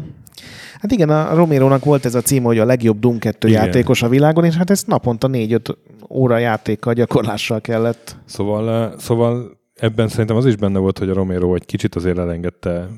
[0.81, 3.65] Hát igen, a Romero-nak volt ez a cím, hogy a legjobb Doom 2 igen.
[3.65, 5.75] játékos a világon, és hát ezt naponta 4-5
[6.09, 8.17] óra játékkal, gyakorlással kellett.
[8.25, 12.19] Szóval, eh, szóval ebben szerintem az is benne volt, hogy a Romero egy kicsit azért
[12.19, 12.89] elengedte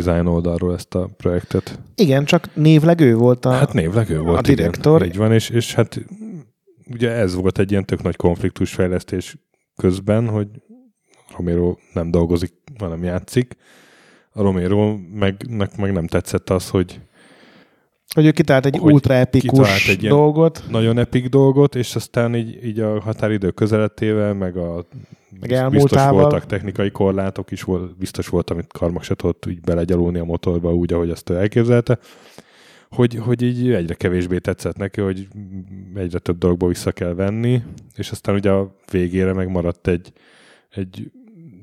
[0.00, 1.78] design oldalról ezt a projektet.
[1.94, 5.00] Igen, csak névleg ő volt a Hát névleg ő volt, a direktor.
[5.00, 6.04] Igen, így van, és, és hát
[6.90, 9.36] ugye ez volt egy ilyen tök nagy konfliktus fejlesztés
[9.76, 10.48] közben, hogy
[11.36, 13.56] Romero nem dolgozik, hanem játszik,
[14.32, 15.36] a Romero meg,
[15.78, 17.00] meg nem tetszett az, hogy
[18.14, 20.64] hogy ő kitalált egy ultra epikus egy dolgot.
[20.70, 24.86] Nagyon epik dolgot, és aztán így, így a határidő közeletével, meg a
[25.40, 30.18] meg biztos voltak technikai korlátok is, volt, biztos volt, amit Karmak se tudott így belegyalulni
[30.18, 31.98] a motorba úgy, ahogy azt ő elképzelte,
[32.90, 35.28] hogy, hogy így egyre kevésbé tetszett neki, hogy
[35.94, 37.62] egyre több dologba vissza kell venni,
[37.96, 40.12] és aztán ugye a végére megmaradt egy,
[40.70, 41.10] egy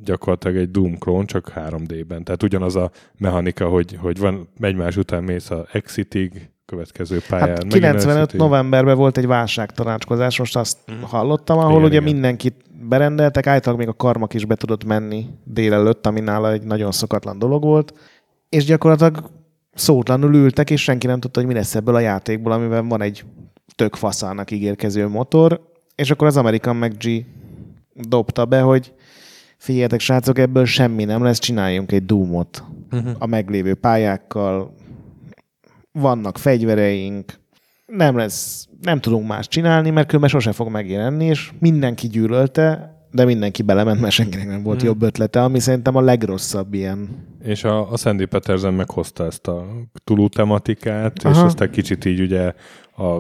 [0.04, 2.24] gyakorlatilag egy Doom klón, csak 3D-ben.
[2.24, 7.50] Tehát ugyanaz a mechanika, hogy, hogy van egymás után mész a Exitig, következő pályán.
[7.50, 11.02] Hát 95 novemberben volt egy válságtanácskozás, most azt mm.
[11.02, 12.14] hallottam, ahol igen, ugye igen.
[12.14, 12.56] mindenkit
[12.90, 17.40] berendeltek, általában még a karmak is be tudott menni délelőtt, ami nála egy nagyon szokatlan
[17.40, 17.94] dolog volt,
[18.50, 19.30] és gyakorlatilag
[19.74, 23.24] szótlanul ültek, és senki nem tudta, hogy mi lesz ebből a játékból, amiben van egy
[23.76, 25.62] tök faszának ígérkező motor,
[25.96, 27.26] és akkor az American G
[27.94, 28.94] dobta be, hogy
[29.62, 33.12] figyeljetek srácok, ebből semmi nem lesz, csináljunk egy Doomot Uh-huh.
[33.20, 34.74] a meglévő pályákkal,
[35.92, 37.34] vannak fegyvereink,
[37.86, 43.26] nem lesz, nem tudunk más csinálni, mert különben sose fog megjelenni, és mindenki gyűlölte, de
[43.26, 44.88] mindenki belement, mert senkinek nem volt Hmm.
[44.90, 47.10] jobb ötlete, ami szerintem a legrosszabb ilyen.
[47.44, 49.66] És a, a Sandy Peterson meghozta ezt a
[50.04, 51.46] Tulu tematikát, és Aha.
[51.46, 52.54] aztán kicsit így ugye
[52.98, 53.20] a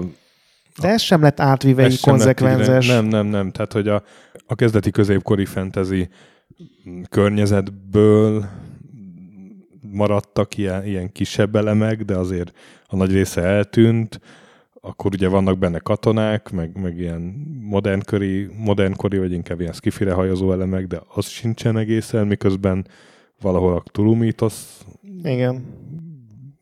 [0.81, 2.85] De ez sem lett átvive így lett konzekvenzes.
[2.87, 3.51] így- Nem, nem, nem.
[3.51, 4.03] Tehát, hogy a,
[4.47, 6.09] a kezdeti középkori fantasy
[7.09, 8.45] környezetből
[9.91, 14.19] maradtak ilyen, ilyen kisebb elemek, de azért a nagy része eltűnt.
[14.81, 17.21] Akkor ugye vannak benne katonák, meg, meg ilyen
[17.61, 22.85] modernkori, modernkori, vagy inkább ilyen skifire hajazó elemek, de az sincsen egészen, miközben
[23.41, 24.85] valahol a Tulu mítosz
[25.23, 25.63] Igen.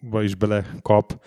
[0.10, 1.24] ba is bele kap.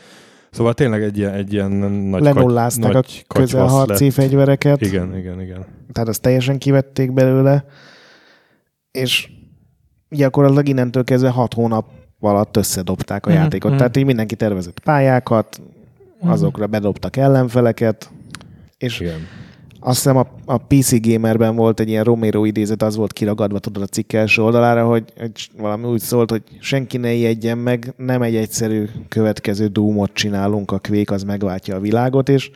[0.51, 4.81] Szóval tényleg egy ilyen, egy ilyen nagy, Lenullázták a nagy katyvasz közelharci fegyvereket.
[4.81, 5.65] Igen, igen, igen.
[5.93, 7.65] tehát azt teljesen kivették belőle,
[8.93, 9.31] és
[10.09, 11.87] gyakorlatilag innentől kezdve hat hónap
[12.21, 13.69] alatt összedobták a Mhm, játékot.
[13.71, 13.79] mhm.
[13.79, 15.61] Tehát így mindenki tervezett pályákat,
[16.21, 18.11] azokra bedobtak ellenfeleket,
[18.79, 19.21] és Igen.
[19.81, 23.83] azt hiszem a, a PC Gamerben volt egy ilyen Romero idézet, az volt kiragadva tudod
[23.83, 28.23] a cikk első oldalára, hogy, hogy valami úgy szólt, hogy senki ne ijedjen meg, nem
[28.23, 32.51] egy egyszerű következő Doomot csinálunk, a Quake az megváltja a világot, és,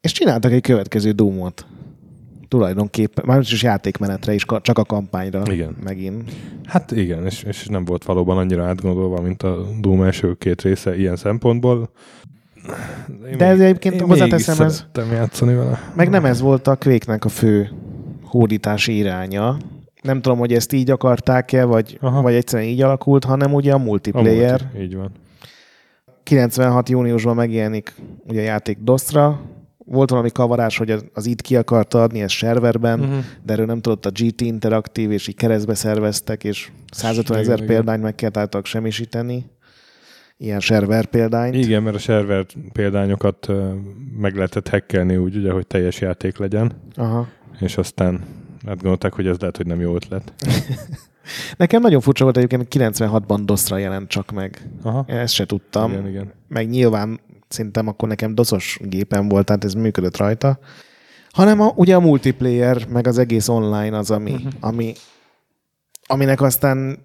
[0.00, 1.66] és csináltak egy következő Doomot.
[2.52, 5.76] Tulajdonképpen, már is játékmenetre is, csak a kampányra Igen.
[5.84, 6.32] megint.
[6.64, 10.96] Hát igen, és, és nem volt valóban annyira átgondolva, mint a Doom első két része
[10.98, 11.90] ilyen szempontból.
[13.30, 15.80] Én De ez még- egyébként én hozzáteszem, ez- játszani vele.
[15.96, 17.70] Meg nem ez volt a Quake-nek a fő
[18.24, 19.56] hódítási iránya.
[20.02, 22.22] Nem tudom, hogy ezt így akarták-e, vagy, Aha.
[22.22, 24.60] vagy egyszerűen így alakult, hanem ugye a A multiplayer.
[24.62, 25.10] multi, Így van.
[26.22, 26.88] 96.
[26.88, 27.94] júniusban megjelenik
[28.28, 29.40] ugye a játék DOS-ra.
[29.84, 33.12] Volt valami kavarás, hogy az- itt ki akarta adni, ez serverben, Mhm.
[33.44, 38.02] de erről nem tudott a GT Interactív, és így keresztbe szerveztek, és 150 ezer példányt
[38.02, 39.50] meg kellett semmisíteni.
[40.36, 41.54] Ilyen server példányt.
[41.54, 43.48] Igen, mert a server példányokat
[44.18, 47.28] meg lehetett hackelni úgy, ugye, hogy teljes játék legyen, Aha.
[47.60, 48.20] és aztán
[48.66, 50.32] hát gondolták, hogy ez lehet, hogy nem jó ötlet.
[51.56, 54.68] Nekem nagyon furcsa volt egyébként, 96-ban DOS-ra jelent csak meg.
[54.82, 55.04] Aha.
[55.08, 55.90] Ezt se tudtam.
[55.92, 56.32] Igen, igen.
[56.48, 57.20] meg nyilván
[57.52, 60.58] szerintem akkor nekem doszos gépem volt, tehát ez működött rajta.
[61.30, 64.52] Hanem a, ugye a multiplayer, meg az egész online az, ami, uh-huh.
[64.60, 64.92] ami
[66.06, 66.98] aminek aztán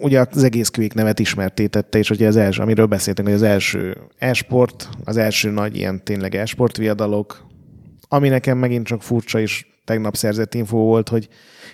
[0.00, 3.96] ugye az egész Quake nevet ismertétette, és ugye az első, amiről beszéltünk, hogy az első
[4.18, 7.46] e-sport, az első nagy ilyen tényleg e-sport viadalok,
[8.08, 11.28] ami nekem megint csak furcsa is tegnap szerzett info volt, hogy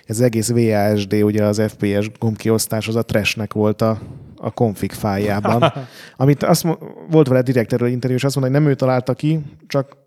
[0.05, 4.01] ez az egész VASD, ugye az FPS gombkiosztás, az a trashnek volt a,
[4.45, 5.73] a config fájában.
[6.17, 6.67] amit azt
[7.09, 9.97] volt vele direkt erről interjú, és azt mondta, hogy nem ő találta ki, csak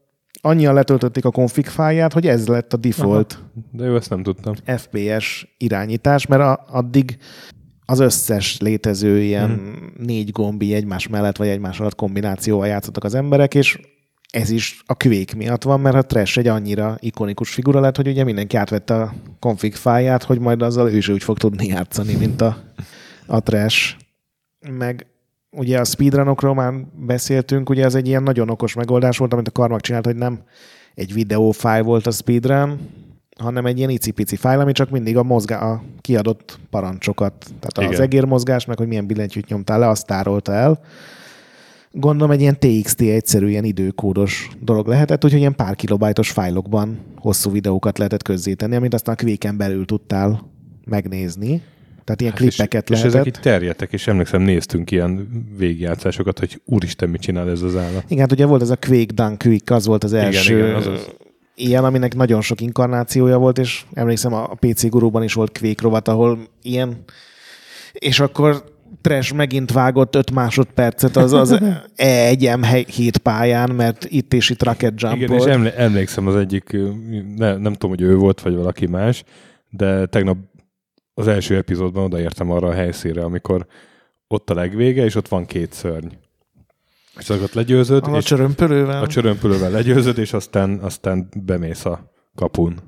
[0.41, 3.39] annyian letöltötték a config fáját, hogy ez lett a default
[3.73, 4.55] De jó, ezt nem tudtam.
[4.77, 7.19] FPS irányítás, mert a, addig
[7.85, 9.93] az összes létező ilyen hmm.
[9.99, 13.79] négy gombi egymás mellett vagy egymás alatt kombinációval játszottak az emberek, és
[14.33, 18.09] ez is a Quake miatt van, mert a Trash egy annyira ikonikus figura lett, hogy
[18.09, 22.15] ugye mindenki átvette a config fáját, hogy majd azzal ő is úgy fog tudni játszani,
[22.15, 22.57] mint a,
[23.27, 23.97] a Trash.
[24.61, 25.07] Meg
[25.51, 26.73] ugye a speedrunokról már
[27.07, 30.43] beszéltünk, ugye ez egy ilyen nagyon okos megoldás volt, amit a Karmak csinált, hogy nem
[30.95, 32.79] egy videófájl volt a speedrun,
[33.39, 37.93] hanem egy ilyen icipici fájl, ami csak mindig a, mozgá, a kiadott parancsokat, tehát Igen.
[37.93, 40.81] az egérmozgás, meg hogy milyen billentyűt nyomtál le, azt tárolta el.
[41.91, 47.51] Gondolom egy ilyen TXT egyszerű, ilyen időkódos dolog lehetett, úgyhogy ilyen pár kilobájtos fájlokban hosszú
[47.51, 50.51] videókat lehetett közzétenni, amit aztán a Quake-en belül tudtál
[50.85, 51.63] megnézni.
[52.09, 53.15] Tehát ilyen Hát és, klippeket és lehetett.
[53.15, 58.05] ezek itt terjedtek, és emlékszem, néztünk ilyen végigjátszásokat, hogy úristen, mit csinál ez az állat.
[58.07, 61.09] Igen, hát ugye volt ez a Quake Dunk Quick, az volt az első igen, azaz.
[61.55, 66.09] ilyen, aminek nagyon sok inkarnációja volt, és emlékszem a PC Guruban is volt Quake rovat,
[66.09, 66.97] ahol ilyen,
[67.93, 68.65] és akkor
[69.01, 71.59] Trash megint vágott 5 másodpercet az, az
[71.97, 76.77] E1 M7 pályán, mert itt és itt rocket jump Igen, és emlé- emlékszem az egyik,
[77.37, 79.25] ne, nem tudom, hogy ő volt, vagy valaki más,
[79.71, 80.37] de tegnap
[81.19, 83.67] az első epizódban odaértem arra a helyszínre, amikor
[84.29, 86.07] ott a legvége, és ott van két szörny.
[87.19, 89.03] És azokat legyőzöd, a és csörömpölővel.
[89.03, 92.81] a csörömpölővel legyőzöd, és aztán, aztán bemész a kapun.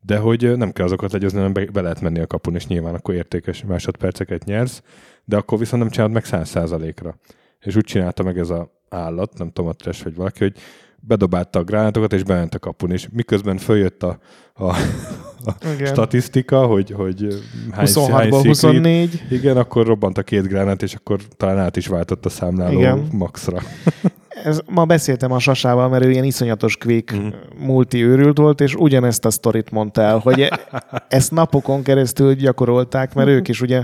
[0.00, 2.94] De hogy nem kell azokat legyőzni, hanem be, be lehet menni a kapun, és nyilván
[2.94, 4.82] akkor értékes másodperceket nyersz,
[5.24, 7.18] de akkor viszont nem csinálod meg száz százalékra.
[7.60, 10.56] És úgy csinálta meg ez a állat, nem tudom, a vagy valaki, hogy
[11.00, 14.18] bedobálta a gránátokat, és bement a kapun, és miközben följött a,
[14.54, 14.74] a, a
[15.74, 15.86] Igen.
[15.86, 17.26] statisztika, hogy, hogy
[17.70, 19.22] hány, hány 26-ból secret, 24.
[19.30, 23.08] igen, akkor robbant a két gránát, és akkor talán át is váltott a számláló Igen.
[23.12, 23.58] maxra.
[24.44, 27.24] ez, ma beszéltem a Sasával, mert ő ilyen iszonyatos kvék Mhm.
[27.24, 27.30] mm.
[27.66, 30.60] multi őrült volt, és ugyanezt a sztorit mondta el, hogy e-
[31.08, 33.82] ezt napokon keresztül gyakorolták, mert ők is ugye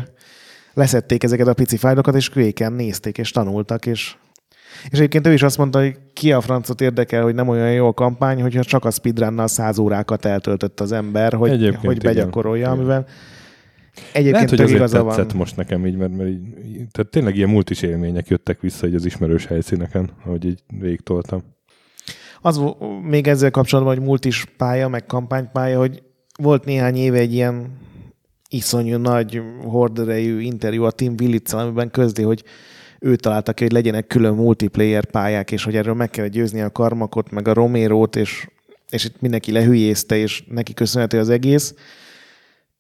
[0.74, 4.14] leszették ezeket a pici fájlokat, és kvéken nézték, és tanultak, és
[4.84, 7.87] és egyébként ő is azt mondta, hogy ki a francot érdekel, hogy nem olyan jó
[7.87, 12.64] a kampány, hogyha csak a speedrunnal száz órákat eltöltött az ember, hogy, Egyébként hogy begyakorolja,
[12.64, 12.78] Igen.
[12.78, 13.06] amivel
[14.12, 15.37] egyébként Lehet, hogy azért igaza tetszett van.
[15.37, 16.40] most nekem így, mert, mert így,
[16.90, 21.42] tehát tényleg ilyen multis élmények jöttek vissza így az ismerős helyszíneken, ahogy így végigtoltam.
[22.40, 22.60] Az
[23.02, 26.02] még ezzel kapcsolatban, hogy multis pálya, meg kampánypálya, hogy
[26.38, 27.78] volt néhány éve egy ilyen
[28.48, 32.44] iszonyú nagy horderejű interjú a Tim willits amiben közli, hogy
[33.05, 36.71] ő találta ki, hogy legyenek külön multiplayer pályák, és hogy erről meg kell győzni a
[36.71, 38.49] Karmakot, meg a Romérót, és,
[38.90, 41.75] és itt mindenki lehülyézte, és neki köszönhető az egész.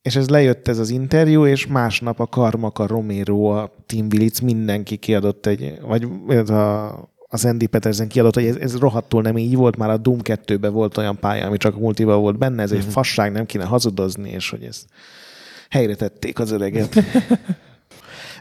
[0.02, 4.40] És ez lejött ez az interjú, és másnap a Karmak, a Romero, a Tim Willits,
[4.40, 6.04] mindenki kiadott egy, vagy
[6.50, 6.92] a,
[7.28, 10.72] az Andy Petersen kiadott, hogy ez, ez rohadtul nem így volt, már a Doom 2-ben
[10.72, 14.30] volt olyan pálya, ami csak a multiba volt benne, ez egy fasság, nem kéne hazudozni,
[14.30, 14.84] és hogy ez
[15.70, 16.94] helyre tették az öreget.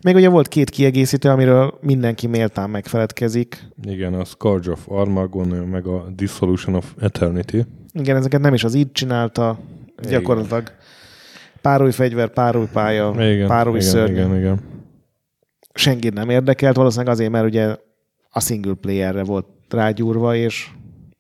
[0.04, 3.68] Még ugye volt két kiegészítő, amiről mindenki méltán megfeledkezik.
[3.84, 7.58] Igen, a Scourge of Armagon, meg a Dissolution of Eternity.
[7.94, 9.60] Igen, ezeket nem is az így csinálta,
[9.98, 10.12] Igen.
[10.12, 10.72] gyakorlatilag
[11.62, 14.12] pár új fegyver, pár új pálya, Igen, pár új igen, szörny.
[14.12, 14.60] igen, igen.
[15.74, 17.76] Senkit nem érdekelt, valószínűleg azért, mert ugye
[18.30, 20.68] a single playerre volt rágyúrva, és,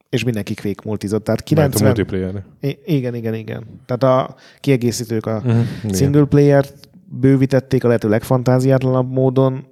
[0.09, 1.23] és mindenki quake multizott.
[1.23, 1.87] Tehát Mert a 90...
[1.95, 2.43] multiplayer.
[2.61, 3.63] I- igen, igen, igen.
[3.85, 5.93] Tehát a kiegészítők a Uh-huh.
[5.93, 6.89] single player-t
[7.19, 9.65] bővítették a lehető legfantáziátlanabb módon,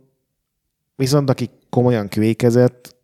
[0.96, 2.96] viszont aki komolyan kvékezett,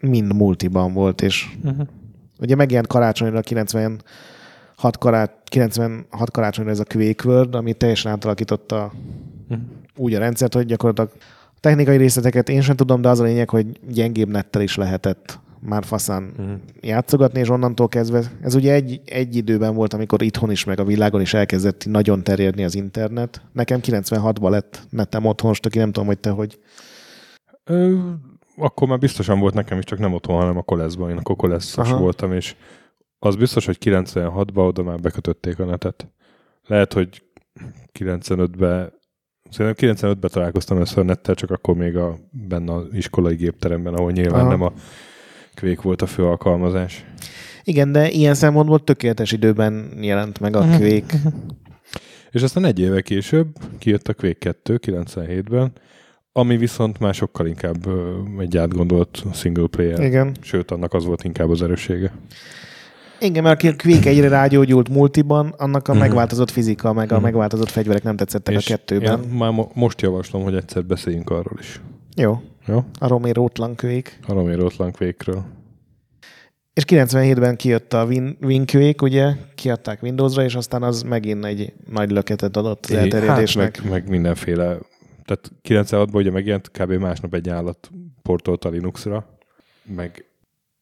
[0.00, 1.86] mind multiban volt, és Uh-huh.
[2.40, 4.02] ugye megjelent karácsonyra a 96
[4.98, 8.92] karát, 96 karácsonyra ez a Quake World, ami teljesen átalakította
[9.48, 9.60] Mhm.
[9.96, 11.10] úgy a rendszert, hogy gyakorlatilag
[11.46, 15.38] a technikai részleteket én sem tudom, de az a lényeg, hogy gyengébb nettel is lehetett
[15.60, 16.52] már faszán Mhm.
[16.80, 20.84] játszogatni, és onnantól kezdve, ez ugye egy, egy időben volt, amikor itthon is, meg a
[20.84, 23.42] világon is elkezdett nagyon terjedni az internet.
[23.52, 26.58] Nekem 96-ban lett netem otthon, aki nem tudom, hogy te hogy.
[27.64, 27.98] Ö,
[28.56, 31.10] akkor már biztosan volt nekem is, csak nem otthon, hanem a koleszban.
[31.10, 32.56] Én akkor koleszos voltam, és
[33.18, 36.08] az biztos, hogy 96-ban oda már bekötötték a netet.
[36.66, 37.22] Lehet, hogy
[37.98, 38.98] 95-ben
[39.50, 44.10] Szerintem 95-ben találkoztam először a nettel, csak akkor még a, benne az iskolai gépteremben, ahol
[44.10, 44.48] nyilván Aha.
[44.48, 44.72] nem a
[45.54, 47.04] Quake volt a fő alkalmazás.
[47.64, 50.76] Igen, de ilyen szempontból tökéletes időben jelent meg a Mhm.
[50.76, 51.18] Quake.
[52.30, 53.46] És aztán egy éve később
[53.78, 55.72] kijött a Quake 2 97-ben,
[56.32, 57.88] ami viszont már sokkal inkább
[58.38, 60.00] egy átgondolt single player.
[60.00, 60.34] Igen.
[60.40, 62.12] Sőt, annak az volt inkább az erőssége.
[63.20, 66.00] Igen, mert a Quake egyre rágyógyult multiban, annak a Mhm.
[66.00, 67.22] megváltozott fizika, meg a Mhm.
[67.22, 69.22] megváltozott fegyverek nem tetszettek a És kettőben.
[69.22, 71.80] Én már mo- most javaslom, hogy egyszer beszéljünk arról is.
[72.16, 72.84] Jó, Jó?
[72.98, 74.10] a Romero-tlan Quake.
[74.26, 75.44] A Romérótlan Quake-ről.
[76.72, 81.72] És 97-ben kijött a Win, Win Quake, ugye, kiadták Windowsra, és aztán az megint egy
[81.90, 83.76] nagy löketet adott az É, elterjedésnek.
[83.76, 84.78] Hát meg, meg mindenféle.
[85.24, 86.92] Tehát 96-ban ugye megjelent kb.
[86.92, 87.90] másnap egy állat
[88.22, 89.38] portolt a Linuxra,
[89.84, 90.24] meg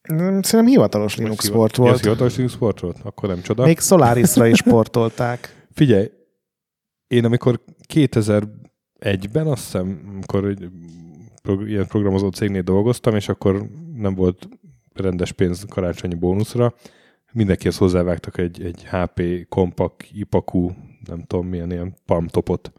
[0.01, 1.95] Nem, Szerintem hivatalos Linux Most sport hivat- Ja, volt.
[1.95, 2.97] ez hivatalos Linux sport volt?
[3.03, 3.65] Akkor nem csoda.
[3.65, 5.55] Még Solarisra is portolták.
[5.79, 6.11] Figyelj,
[7.07, 7.59] én amikor
[7.93, 10.53] 2001-ben azt hiszem, amikor
[11.41, 14.49] prog- ilyen programozó cégnél dolgoztam, és akkor nem volt
[14.93, 16.73] rendes pénz karácsonyi bónuszra,
[17.31, 20.69] mindenkihez hozzávágtak egy, egy HP Compact Ipaku,
[21.05, 22.71] nem tudom milyen ilyen palm topot,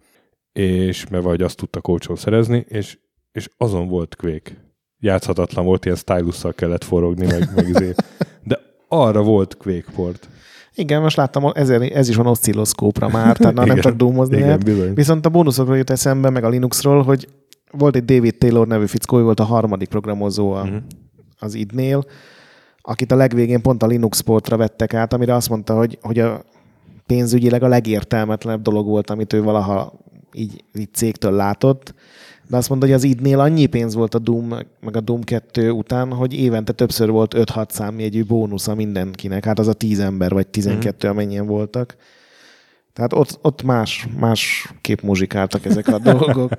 [0.53, 2.99] és mert vagy azt tudtak olcsón szerezni, és,
[3.33, 4.69] és azon volt Quake.
[4.99, 7.95] Játszhatatlan volt, ilyen stylusszal kellett forogni, meg, meg izé.
[8.43, 10.29] De arra volt Quake port.
[10.75, 14.47] Igen, most láttam, ez, ez is van oszcilloszkópra már, tehát na, nem csak dúmozni Igen,
[14.47, 14.65] lehet.
[14.65, 14.95] bizony.
[14.95, 17.29] Viszont a bónuszokról jut eszembe, meg a Linuxról, hogy
[17.73, 20.77] volt egy David Taylor nevű fickó, ő volt a harmadik programozó a, Mhm.
[21.39, 22.05] az idnél,
[22.83, 26.43] akit a legvégén pont a Linux sportra vettek át, amire azt mondta, hogy, hogy a
[27.07, 29.93] pénzügyileg a legértelmetlenebb dolog volt, amit ő valaha
[30.33, 31.95] így, így cégtől látott.
[32.49, 34.49] De azt mondta, hogy az idnél annyi pénz volt a Doom,
[34.81, 39.45] meg a Doom 2 után, hogy évente többször volt 5-6 számjegyű bónusza mindenkinek.
[39.45, 41.17] Hát az a 10 ember, vagy 12, Mhm.
[41.17, 41.97] amennyien voltak.
[42.93, 46.51] Tehát ott, ott más, más kép muzsikáltak ezek a dolgok.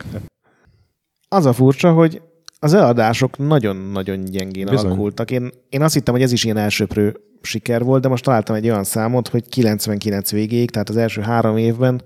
[1.33, 2.21] Az a furcsa, hogy
[2.59, 4.85] az eladások nagyon-nagyon gyengén Bizony.
[4.85, 5.31] alakultak.
[5.31, 8.69] Én, én azt hittem, hogy ez is ilyen elsőprő siker volt, de most találtam egy
[8.69, 12.01] olyan számot, hogy 99 végéig, tehát az első három évben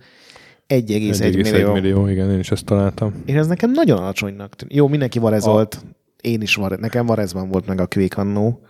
[0.68, 1.74] 1,1 1,1 millió.
[1.74, 3.24] millió, igen, én is ezt találtam.
[3.26, 4.76] És ez nekem nagyon alacsonynak tűnik.
[4.76, 5.86] Jó, mindenki varezolt.
[6.22, 8.62] Én is var, nekem Varezban volt meg a Quake annó.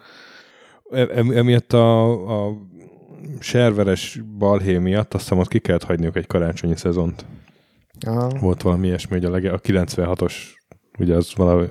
[0.91, 2.11] E- em- Emiatt a,
[2.47, 2.57] a
[3.39, 7.25] serveres balhé miatt azt hiszem ott ki kellett hagyniuk egy karácsonyi szezont.
[7.99, 8.29] Aha.
[8.39, 10.33] Volt valami ilyesmi, hogy a, lege, a 96-os,
[10.99, 11.69] ugye az valahogy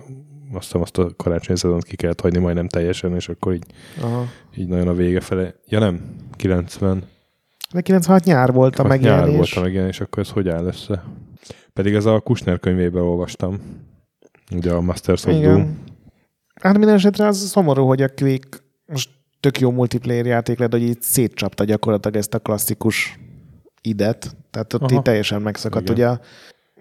[0.52, 3.64] azt hiszem azt a karácsonyi szezont ki kellett hagyni majdnem teljesen, és akkor így,
[4.00, 4.26] Aha.
[4.56, 5.54] így nagyon a vége fele.
[5.68, 7.04] Ja nem, 90.
[7.72, 9.26] De 96 nyár volt a Hat megjelenés.
[9.26, 11.04] Nyár volt a megjelenés, akkor ez hogy áll össze?
[11.72, 13.60] Pedig ez a Kushner könyvében olvastam.
[14.52, 15.42] Ugye a Masters of Doom.
[15.42, 15.78] Igen.
[16.62, 19.10] Hát minden esetre az szomorú, hogy a Quake most
[19.40, 23.18] tök jó multiplayer játék lett, hogy így szétcsapta gyakorlatilag ezt a klasszikus
[23.86, 24.36] idet.
[24.50, 24.94] Tehát ott Aha.
[24.94, 25.90] így teljesen megszakadt.
[25.90, 25.94] Igen.
[25.94, 26.18] Ugye,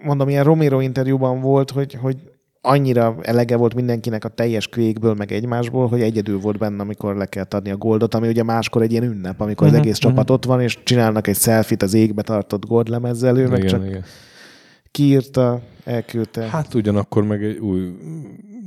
[0.04, 2.16] mondom, ilyen Romero interjúban volt, hogy, hogy
[2.60, 7.26] annyira elege volt mindenkinek a teljes Quake-ből, meg egymásból, hogy egyedül volt benne, amikor le
[7.26, 10.08] kellett adni a goldot, ami ugye máskor egy ilyen ünnep, amikor Mhm, az egész mhm.
[10.08, 13.86] csapat ott van, és csinálnak egy selfit az égbe tartott gold lemezzel, ő meg csak
[13.86, 14.04] igen.
[14.90, 16.42] kiírta, elküldte.
[16.42, 17.92] Hát ugyanakkor meg egy új,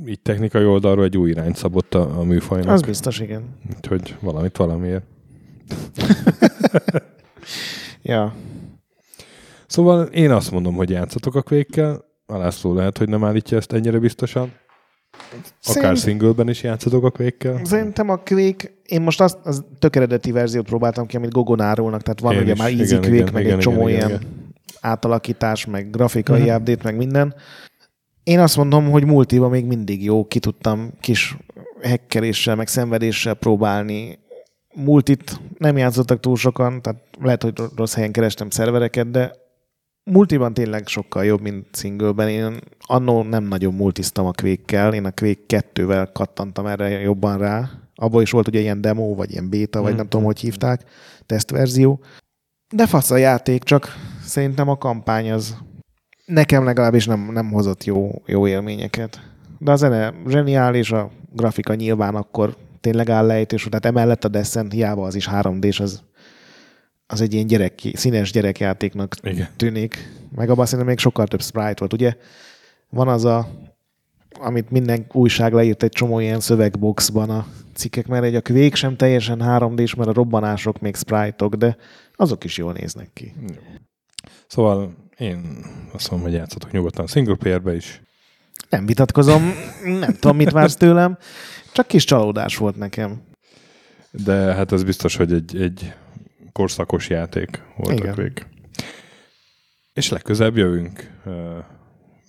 [0.06, 2.72] így technikai oldalról egy új irányt szabott a, a műfajnak.
[2.72, 3.42] az biztos, igen.
[3.76, 5.04] Úgyhogy valamit valamiért.
[8.08, 8.34] Ja.
[9.66, 11.88] Szóval én azt mondom, hogy játszatok a quake
[12.26, 14.52] A László lehet, hogy nem állítja ezt ennyire biztosan.
[15.12, 19.96] Akár Szerint- singleben is játszatok a quake Szerintem a Quake, én most azt az tök
[19.96, 23.00] eredeti verziót próbáltam ki, amit Gogon árulnak, tehát van Én ugye is, már Easy igen,
[23.00, 26.54] Quake, igen, meg igen, egy csomó igen, ilyen igen, átalakítás, meg grafikai Mhm.
[26.54, 27.34] update, meg minden.
[28.22, 31.36] Én azt mondom, hogy multiba még mindig jó, ki tudtam kis
[31.82, 34.18] hekkeléssel, meg szenvedéssel próbálni.
[34.84, 39.32] Multit nem játszottak túl sokan, tehát lehet, hogy rossz helyen kerestem szervereket, de
[40.10, 42.28] multiban tényleg sokkal jobb, mint singleben.
[42.28, 47.70] Én annó nem nagyon multiztam a quake én a Quake 2-vel kattantam erre jobban rá.
[47.94, 49.96] Abból is volt ugye ilyen demo, vagy ilyen beta, vagy Mhm.
[49.98, 50.84] nem tudom, hogy hívták,
[51.26, 52.00] tesztverzió.
[52.74, 55.56] De fasz a játék, csak szerintem a kampány az
[56.26, 59.20] nekem legalábbis nem, nem hozott jó, jó élményeket.
[59.58, 64.72] De a zene zseniális, a grafika nyilván akkor tényleg áll lejtés, tehát emellett a Descent
[64.72, 66.02] hiába az is 3D-s, az,
[67.06, 69.48] az egy ilyen gyerek, színes gyerekjátéknak Igen.
[69.56, 70.08] tűnik.
[70.34, 71.92] Meg abban szerintem még sokkal több sprite volt.
[71.92, 72.16] Ugye
[72.90, 73.48] van az a,
[74.40, 78.96] amit minden újság leírt egy csomó ilyen szövegboxban a cikkek, mert egy a Quake sem
[78.96, 81.76] teljesen 3D-s, mert a robbanások még sprite-ok, de
[82.14, 83.34] azok is jól néznek ki.
[84.46, 88.02] Szóval én azt mondom, hogy játszatok nyugodtan single playerbe is.
[88.68, 89.42] Nem vitatkozom,
[89.84, 91.18] nem tudom, mit vársz tőlem,
[91.72, 93.22] csak kis csalódás volt nekem.
[94.10, 95.94] De hát ez biztos, hogy egy, egy
[96.52, 98.10] korszakos játék volt Igen.
[98.10, 98.46] a Quake.
[99.92, 101.64] És legközelebb jövünk uh,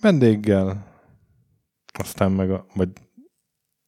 [0.00, 0.86] vendéggel,
[1.92, 2.88] aztán meg a, vagy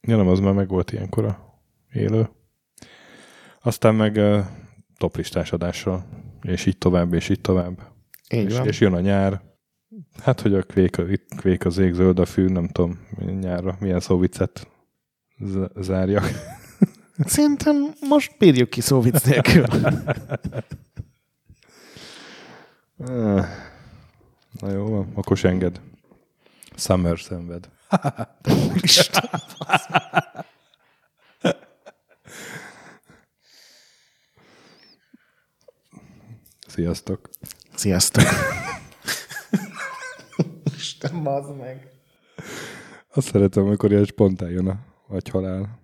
[0.00, 1.60] ja nem, az már meg volt ilyenkor a
[1.92, 2.28] élő.
[3.62, 4.44] Aztán meg uh,
[4.98, 6.04] toplistás adással,
[6.42, 7.78] és így tovább, és így tovább.
[8.34, 8.66] Így És, van.
[8.66, 9.51] és jön a nyár.
[10.22, 10.96] Hát, hogy a kvék,
[11.36, 13.06] kvék az ég, zöld a fű, nem tudom,
[13.40, 14.68] nyárra milyen szóviccet
[15.38, 16.24] z- zárjak.
[17.24, 19.64] Szerintem most bírjuk ki szóvic nélkül.
[24.60, 25.80] Na jó akkor se enged.
[26.76, 27.68] Summer szenved.
[36.66, 37.28] Sziasztok.
[37.74, 38.24] Sziasztok.
[41.02, 41.90] Isten, bazd meg.
[43.14, 44.78] Azt szeretem, amikor ilyen spontán jön a
[45.08, 45.80] agyhalál.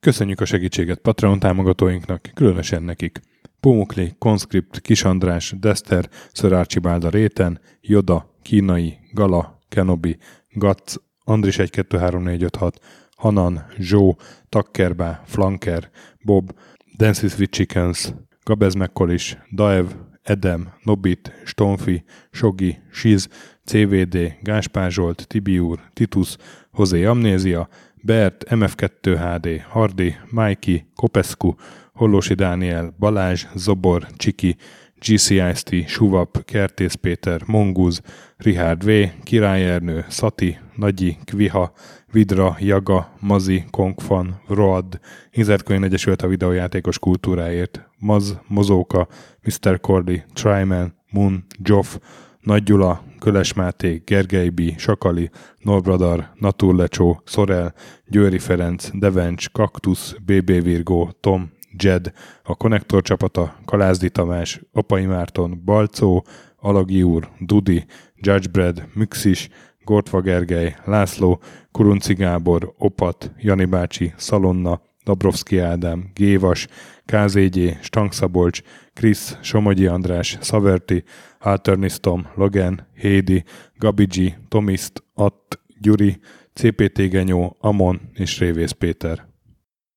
[0.00, 3.20] Köszönjük a segítséget Patreon támogatóinknak, különösen nekik.
[3.60, 10.18] Pumukli, Conscript, Kis András, Dester, Sir Archibald a Réten, Joda, Kínai, Gala, Kenobi,
[10.48, 12.80] Gatz, Andris 123456,
[13.20, 14.16] Hanan, Zsó,
[14.48, 15.90] Takkerbá, Flanker,
[16.24, 16.54] Bob,
[16.96, 18.14] Dances with Chickens,
[18.44, 19.86] Gabez Mekkolis, Daev,
[20.22, 23.28] Edem, Nobit, Stonfi, Sogi, Siz,
[23.64, 26.36] CVD, Gáspár Zsolt, Tibiur, Titus,
[26.70, 27.68] Hozé Amnézia,
[28.02, 31.54] Bert, MF2 HD, Hardi, Mikey, Kopescu,
[31.92, 34.56] Hollósi Dániel, Balázs, Zobor, Csiki,
[35.00, 38.00] GCIST, Suvap, Kertész Péter, Monguz,
[38.36, 38.90] Richard V,
[39.22, 41.72] Király Ernő, Szati, Nagyi, Kviha,
[42.12, 45.00] Vidra, Jaga, Mazi, Konkfan, Road,
[45.30, 49.08] Inzertkönyv Egyesült a videójátékos kultúráért, Maz, Mozóka,
[49.42, 49.80] Mr.
[49.80, 51.96] Cordy, Tryman, Moon, Joff,
[52.40, 57.74] Nagy Gyula, Köles Máté, Gergely B., Sakali, Norbradar, Naturlecsó, Szorel,
[58.06, 65.62] Győri Ferenc, Devencs, Kaktusz, BB Virgó, Tom, Jed, a Konnektor csapata, Kalázdi Tamás, Apai Márton,
[65.64, 67.84] Balcó, Alagi úr, Dudi,
[68.14, 69.48] Judgebred, Müxis,
[69.90, 71.40] Gortva Gergely, László,
[71.72, 76.68] Kurunci Gábor, Opat, Jani bácsi, Szalonna, Dabrowski Ádám, Gévas,
[77.04, 78.62] KZG, Stangszabolcs,
[78.94, 81.04] Krisz, Somogyi András, Szaverti,
[81.38, 83.44] Alternisztom, Logan, Hédi,
[83.78, 86.20] Gabigi, Tomiszt, Att, Gyuri,
[86.54, 89.29] CPT Genyó, Amon és Révész Péter.